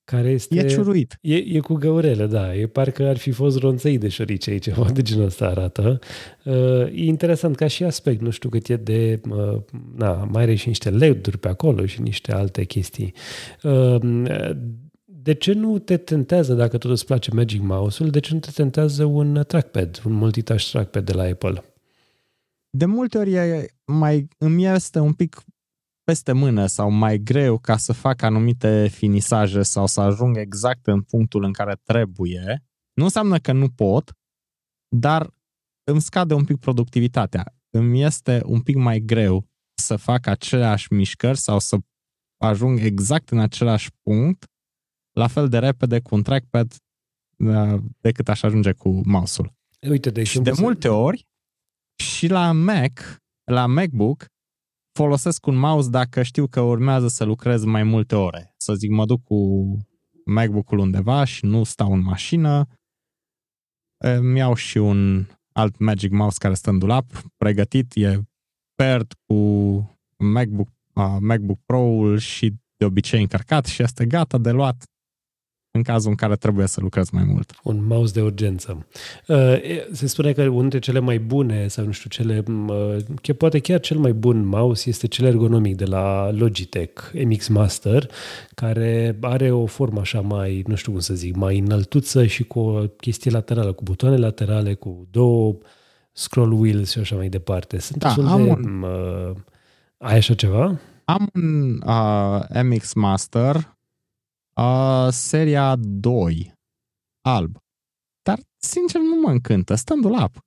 [0.04, 0.58] Care este...
[0.58, 1.18] E ciuruit.
[1.20, 2.54] E, e cu găurele, da.
[2.54, 5.98] E parcă ar fi fost ronțăit de șoricei, ceva de genul ăsta arată.
[6.44, 9.20] Uh, e interesant ca și aspect, nu știu cât e de...
[9.30, 9.60] Uh,
[9.96, 13.14] na, mai are și niște LED-uri pe acolo și niște alte chestii.
[13.62, 13.96] Uh,
[15.26, 18.50] de ce nu te tentează, dacă tot îți place Magic Mouse-ul, de ce nu te
[18.50, 21.64] tentează un trackpad, un multitouch trackpad de la Apple?
[22.70, 25.42] De multe ori e mai, îmi este un pic
[26.04, 31.02] peste mână sau mai greu ca să fac anumite finisaje sau să ajung exact în
[31.02, 32.64] punctul în care trebuie.
[32.92, 34.12] Nu înseamnă că nu pot,
[34.88, 35.30] dar
[35.84, 37.54] îmi scade un pic productivitatea.
[37.70, 41.76] Îmi este un pic mai greu să fac aceleași mișcări sau să
[42.36, 44.50] ajung exact în același punct
[45.16, 46.74] la fel de repede cu un trackpad
[47.38, 49.54] uh, decât aș ajunge cu mouse-ul.
[49.88, 51.28] Uite, de și de multe ori
[52.04, 54.26] și la Mac, la MacBook,
[54.98, 58.54] folosesc un mouse dacă știu că urmează să lucrez mai multe ore.
[58.56, 59.36] Să zic, mă duc cu
[60.24, 62.66] MacBook-ul undeva și nu stau în mașină,
[64.04, 68.20] îmi iau și un alt Magic Mouse care stă în dulap, pregătit, e
[68.74, 69.34] paired cu
[70.16, 74.84] MacBook, uh, MacBook Pro-ul și de obicei încărcat și este gata de luat
[75.76, 77.52] în cazul în care trebuie să lucrezi mai mult.
[77.62, 78.86] Un mouse de urgență.
[79.26, 79.36] Uh,
[79.92, 82.42] se spune că unul dintre cele mai bune, sau nu știu, cele,
[83.26, 88.10] uh, poate chiar cel mai bun mouse este cel ergonomic de la Logitech, MX Master,
[88.54, 92.58] care are o formă așa mai, nu știu cum să zic, mai înăltuță și cu
[92.58, 95.56] o chestie laterală, cu butoane laterale, cu două
[96.12, 97.78] scroll wheels și așa mai departe.
[97.78, 98.50] Sunt da, am de...
[98.50, 98.82] Un...
[98.82, 99.36] Uh,
[99.98, 100.80] ai așa ceva?
[101.04, 103.75] Am un uh, MX Master
[104.60, 106.52] Uh, seria 2,
[107.20, 107.56] alb.
[108.22, 109.74] Dar, sincer, nu mă încântă.
[109.74, 110.38] Stă în dulap.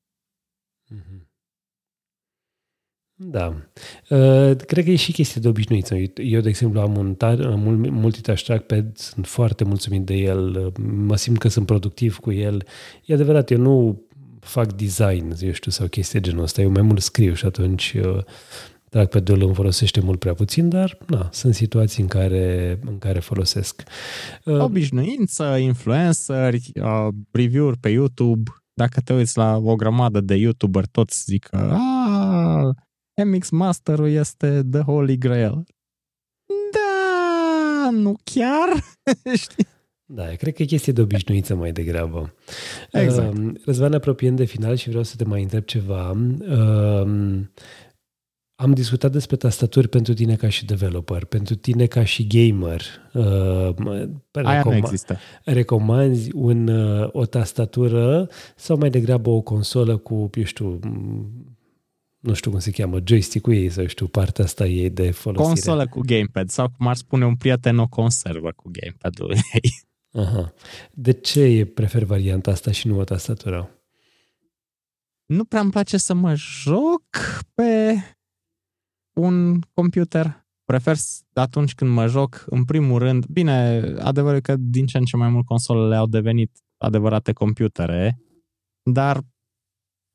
[0.90, 1.28] Mhm.
[3.22, 3.48] Da.
[4.10, 5.96] Uh, cred că e și chestie de obișnuiță.
[6.16, 11.16] Eu, de exemplu, am un, tar, un multitouch trackpad, sunt foarte mulțumit de el, mă
[11.16, 12.66] simt că sunt productiv cu el.
[13.06, 14.04] E adevărat, eu nu
[14.40, 16.62] fac design, eu știu, sau chestii genul ăsta.
[16.62, 18.24] Eu mai mult scriu și atunci uh,
[18.90, 23.84] Trackpad-ul îmi folosește mult prea puțin, dar na, sunt situații în care, în care folosesc.
[24.46, 28.52] Uh, Obișnuință, influenceri, uh, review-uri pe YouTube.
[28.74, 31.78] Dacă te uiți la o grămadă de YouTuber, toți zic că
[33.26, 35.64] MX Master-ul este the holy grail.
[36.72, 38.84] Da, nu chiar,
[39.44, 39.68] știi?
[40.12, 42.34] Da, cred că e chestie de obișnuință mai degrabă.
[42.92, 43.38] Exact.
[43.38, 46.18] Uh, Răzvan, apropiem de final și vreau să te mai întreb ceva.
[46.40, 47.42] Uh,
[48.62, 52.82] am discutat despre tastaturi pentru tine ca și developer, pentru tine ca și gamer.
[53.14, 55.18] Uh, Aia nu există.
[55.44, 60.80] Recomanzi un, uh, o tastatură sau mai degrabă o consolă cu, eu știu,
[62.20, 65.48] nu știu cum se cheamă, joystick-ul ei sau știu, partea asta ei de folosire.
[65.48, 69.72] Consolă cu gamepad sau cum ar spune un prieten, o conservă cu gamepad-ul ei.
[70.24, 70.54] Aha.
[70.92, 73.70] De ce prefer varianta asta și nu o tastatură?
[75.26, 77.04] Nu prea îmi place să mă joc
[77.54, 77.96] pe
[79.20, 80.48] un computer.
[80.66, 80.96] Prefer
[81.34, 85.30] atunci când mă joc, în primul rând, bine, adevărul că din ce în ce mai
[85.30, 88.20] mult consolele au devenit adevărate computere,
[88.92, 89.22] dar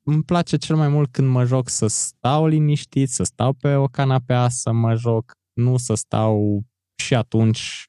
[0.07, 3.87] îmi place cel mai mult când mă joc să stau liniștit, să stau pe o
[3.87, 6.63] canapea să mă joc, nu să stau
[7.03, 7.89] și atunci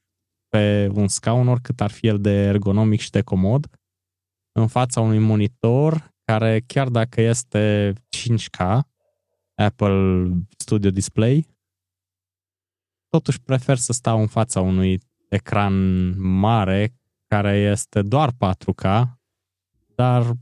[0.49, 3.67] pe un scaun, oricât ar fi el de ergonomic și de comod,
[4.59, 8.79] în fața unui monitor care, chiar dacă este 5K,
[9.55, 11.47] Apple Studio Display,
[13.09, 14.99] totuși prefer să stau în fața unui
[15.29, 15.73] ecran
[16.21, 16.93] mare
[17.27, 19.03] care este doar 4K,
[19.95, 20.33] dar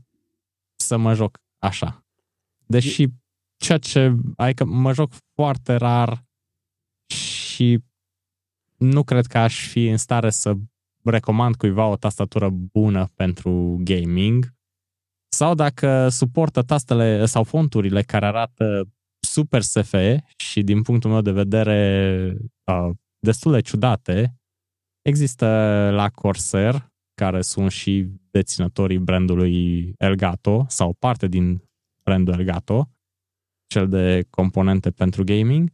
[0.76, 2.04] să mă joc așa.
[2.66, 3.06] Deși
[3.56, 6.24] ceea ce, adică mă joc foarte rar
[7.06, 7.80] și
[8.76, 10.54] nu cred că aș fi în stare să
[11.04, 14.54] recomand cuiva o tastatură bună pentru gaming
[15.28, 18.93] sau dacă suportă tastele sau fonturile care arată
[19.34, 19.94] super SF
[20.36, 24.38] și din punctul meu de vedere uh, destul de ciudate,
[25.08, 25.46] Există
[25.92, 31.62] la Corsair, care sunt și deținătorii brandului Elgato sau parte din
[32.02, 32.90] brandul Elgato,
[33.66, 35.70] cel de componente pentru gaming,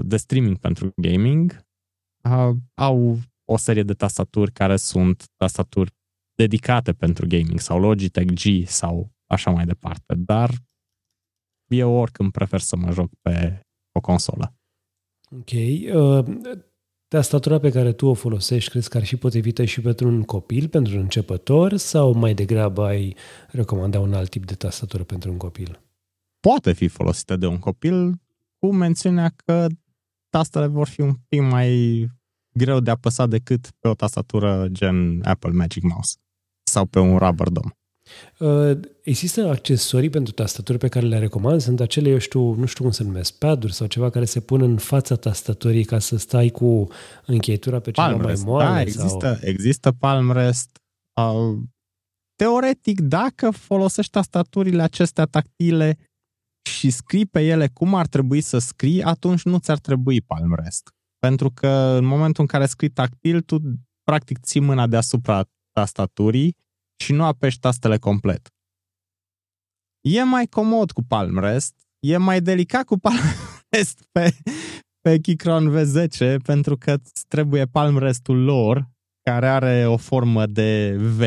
[0.00, 1.60] de streaming pentru gaming,
[2.74, 5.90] au o serie de tastaturi care sunt tastaturi
[6.34, 10.50] dedicate pentru gaming sau Logitech G sau așa mai departe, dar
[11.68, 13.60] eu oricând prefer să mă joc pe
[13.92, 14.54] o consolă.
[15.30, 15.50] Ok.
[15.50, 16.50] Uh,
[17.08, 20.68] tastatura pe care tu o folosești, crezi că ar fi potrivită și pentru un copil,
[20.68, 23.16] pentru un începător, sau mai degrabă ai
[23.48, 25.80] recomanda un alt tip de tastatură pentru un copil?
[26.40, 28.20] Poate fi folosită de un copil,
[28.58, 29.66] cu mențiunea că
[30.28, 32.06] tastele vor fi un pic mai
[32.52, 36.16] greu de apăsat decât pe o tastatură gen Apple Magic Mouse
[36.62, 37.70] sau pe un rubber dom.
[38.38, 41.60] Uh, există accesorii pentru tastaturi pe care le recomand?
[41.60, 44.62] Sunt acele, eu știu, nu știu cum se numesc, paduri sau ceva care se pun
[44.62, 46.86] în fața tastaturii ca să stai cu
[47.26, 48.68] încheietura pe ceva mai moale?
[48.68, 49.36] Da, există, sau...
[49.40, 50.80] există palm rest.
[51.14, 51.58] Uh,
[52.34, 55.98] teoretic, dacă folosești tastaturile acestea tactile
[56.70, 60.90] și scrii pe ele cum ar trebui să scrii, atunci nu ți-ar trebui palm rest.
[61.18, 63.58] Pentru că în momentul în care scrii tactil, tu
[64.02, 66.56] practic ții mâna deasupra tastaturii
[66.96, 68.48] și nu apeși tastele complet.
[70.00, 73.18] E mai comod cu palm rest, e mai delicat cu palm
[73.70, 74.36] rest pe,
[75.00, 78.88] pe Keychron V10 pentru că îți trebuie palm restul lor
[79.22, 81.20] care are o formă de V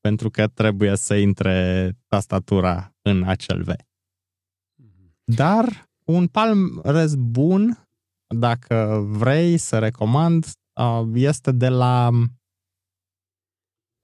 [0.00, 3.70] pentru că trebuie să intre tastatura în acel V.
[5.24, 7.88] Dar un palm rest bun,
[8.26, 10.46] dacă vrei să recomand,
[11.14, 12.10] este de la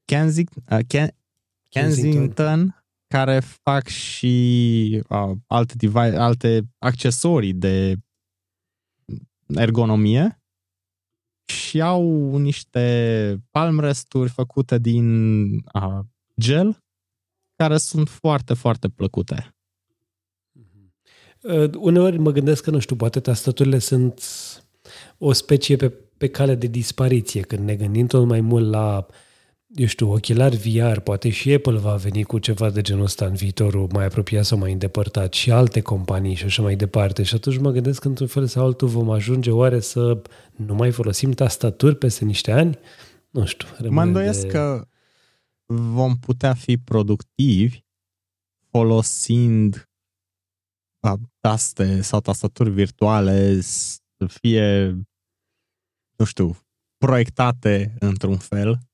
[0.09, 1.11] Kensington, uh, Ken,
[1.68, 7.96] Kensington, Kensington, care fac și uh, alte, device, alte accesorii de
[9.46, 10.42] ergonomie
[11.52, 15.98] și au niște palmresturi făcute din uh,
[16.40, 16.78] gel
[17.56, 19.54] care sunt foarte, foarte plăcute.
[21.42, 24.22] Uh, uneori mă gândesc că, nu știu, poate tastaturile sunt
[25.18, 29.14] o specie pe, pe cale de dispariție, când ne gândim tot mai mult la uh,
[29.75, 33.35] eu știu, ochelari VR, poate și Apple va veni cu ceva de genul ăsta în
[33.35, 37.23] viitorul mai apropiat sau mai îndepărtat și alte companii și așa mai departe.
[37.23, 40.23] Și atunci mă gândesc că într-un fel sau altul vom ajunge oare să
[40.57, 42.79] nu mai folosim tastaturi peste niște ani?
[43.31, 43.69] Nu știu.
[43.89, 44.49] Mă îndoiesc de...
[44.49, 44.89] că
[45.66, 47.81] vom putea fi productivi
[48.71, 49.89] folosind
[51.41, 54.91] taste sau tastaturi virtuale să fie,
[56.16, 56.57] nu știu,
[56.97, 58.88] proiectate într-un fel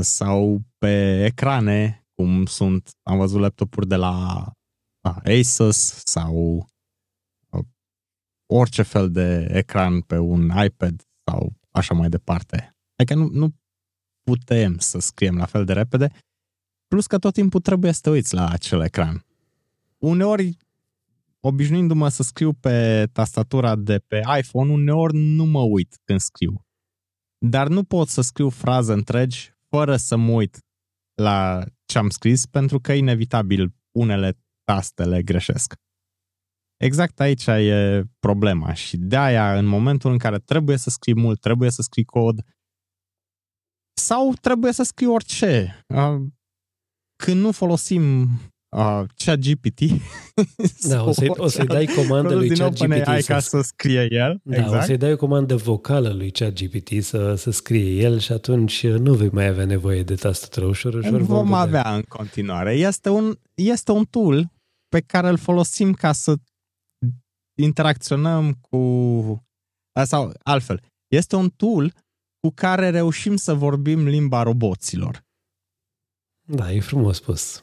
[0.00, 4.46] sau pe ecrane, cum sunt, am văzut laptopuri de la
[5.24, 6.66] Asus sau
[8.46, 12.76] orice fel de ecran pe un iPad sau așa mai departe.
[12.96, 13.54] Adică nu, nu
[14.22, 16.12] putem să scriem la fel de repede,
[16.86, 19.24] plus că tot timpul trebuie să te uiți la acel ecran.
[19.98, 20.56] Uneori,
[21.40, 26.64] obișnuindu-mă să scriu pe tastatura de pe iPhone, uneori nu mă uit când scriu.
[27.38, 30.58] Dar nu pot să scriu fraze întregi fără să mă uit
[31.22, 35.74] la ce am scris, pentru că inevitabil unele tastele greșesc.
[36.76, 41.40] Exact aici e problema și de aia în momentul în care trebuie să scrii mult,
[41.40, 42.40] trebuie să scrii cod
[44.00, 45.80] sau trebuie să scrii orice.
[47.24, 48.28] Când nu folosim
[48.74, 49.80] uh, ChatGPT.
[50.88, 54.40] Da, o, să-i, o să-i dai comandă lui ChatGPT să, ca să scrie el.
[54.42, 54.82] Da, exact.
[54.82, 59.14] o să-i dai o comandă vocală lui ChatGPT să, să scrie el și atunci nu
[59.14, 61.20] vei mai avea nevoie de tastatură ușor, ușor.
[61.20, 62.72] Vom, vom avea în continuare.
[62.72, 64.52] Este un, este un tool
[64.88, 66.34] pe care îl folosim ca să
[67.58, 69.42] interacționăm cu...
[70.04, 71.92] Sau altfel, este un tool
[72.40, 75.22] cu care reușim să vorbim limba roboților.
[76.46, 77.62] Da, e frumos spus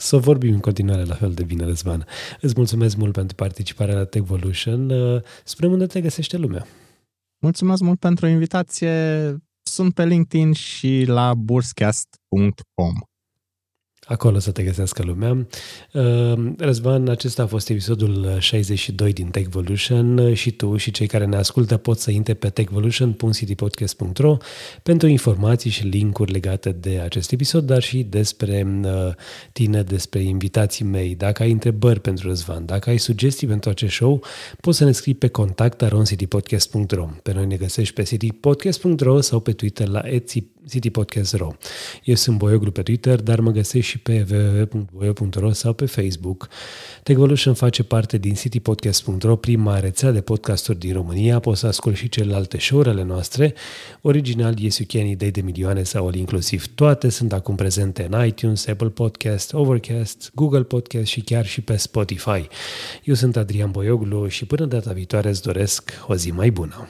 [0.00, 2.06] să vorbim în continuare la fel de bine, Răzvan.
[2.40, 4.92] Îți mulțumesc mult pentru participarea la Techvolution.
[5.44, 6.66] Spre unde te găsește lumea.
[7.42, 8.92] Mulțumesc mult pentru invitație.
[9.62, 12.92] Sunt pe LinkedIn și la burscast.com
[14.08, 15.46] acolo să te găsească lumea.
[15.92, 21.36] Uh, Răzvan, acesta a fost episodul 62 din Techvolution și tu și cei care ne
[21.36, 24.36] ascultă pot să intre pe techvolution.citypodcast.ro
[24.82, 28.90] pentru informații și linkuri legate de acest episod, dar și despre uh,
[29.52, 31.14] tine, despre invitații mei.
[31.14, 34.24] Dacă ai întrebări pentru Răzvan, dacă ai sugestii pentru acest show,
[34.60, 37.08] poți să ne scrii pe contact citypodcast.ro.
[37.22, 40.02] Pe noi ne găsești pe citypodcast.ro sau pe Twitter la
[40.68, 41.50] citypodcast.ro.
[42.04, 46.48] Eu sunt Boioglu pe Twitter, dar mă găsești și și pe www.voio.ro sau pe Facebook.
[47.02, 51.38] Techvolution face parte din citypodcast.ro, prima rețea de podcasturi din România.
[51.38, 53.54] Poți să asculti și celelalte show ale noastre.
[54.00, 56.66] Original, Yes You Can, Idei de Milioane sau All Inclusiv.
[56.74, 61.76] Toate sunt acum prezente în iTunes, Apple Podcast, Overcast, Google Podcast și chiar și pe
[61.76, 62.48] Spotify.
[63.04, 66.88] Eu sunt Adrian Boioglu și până data viitoare îți doresc o zi mai bună.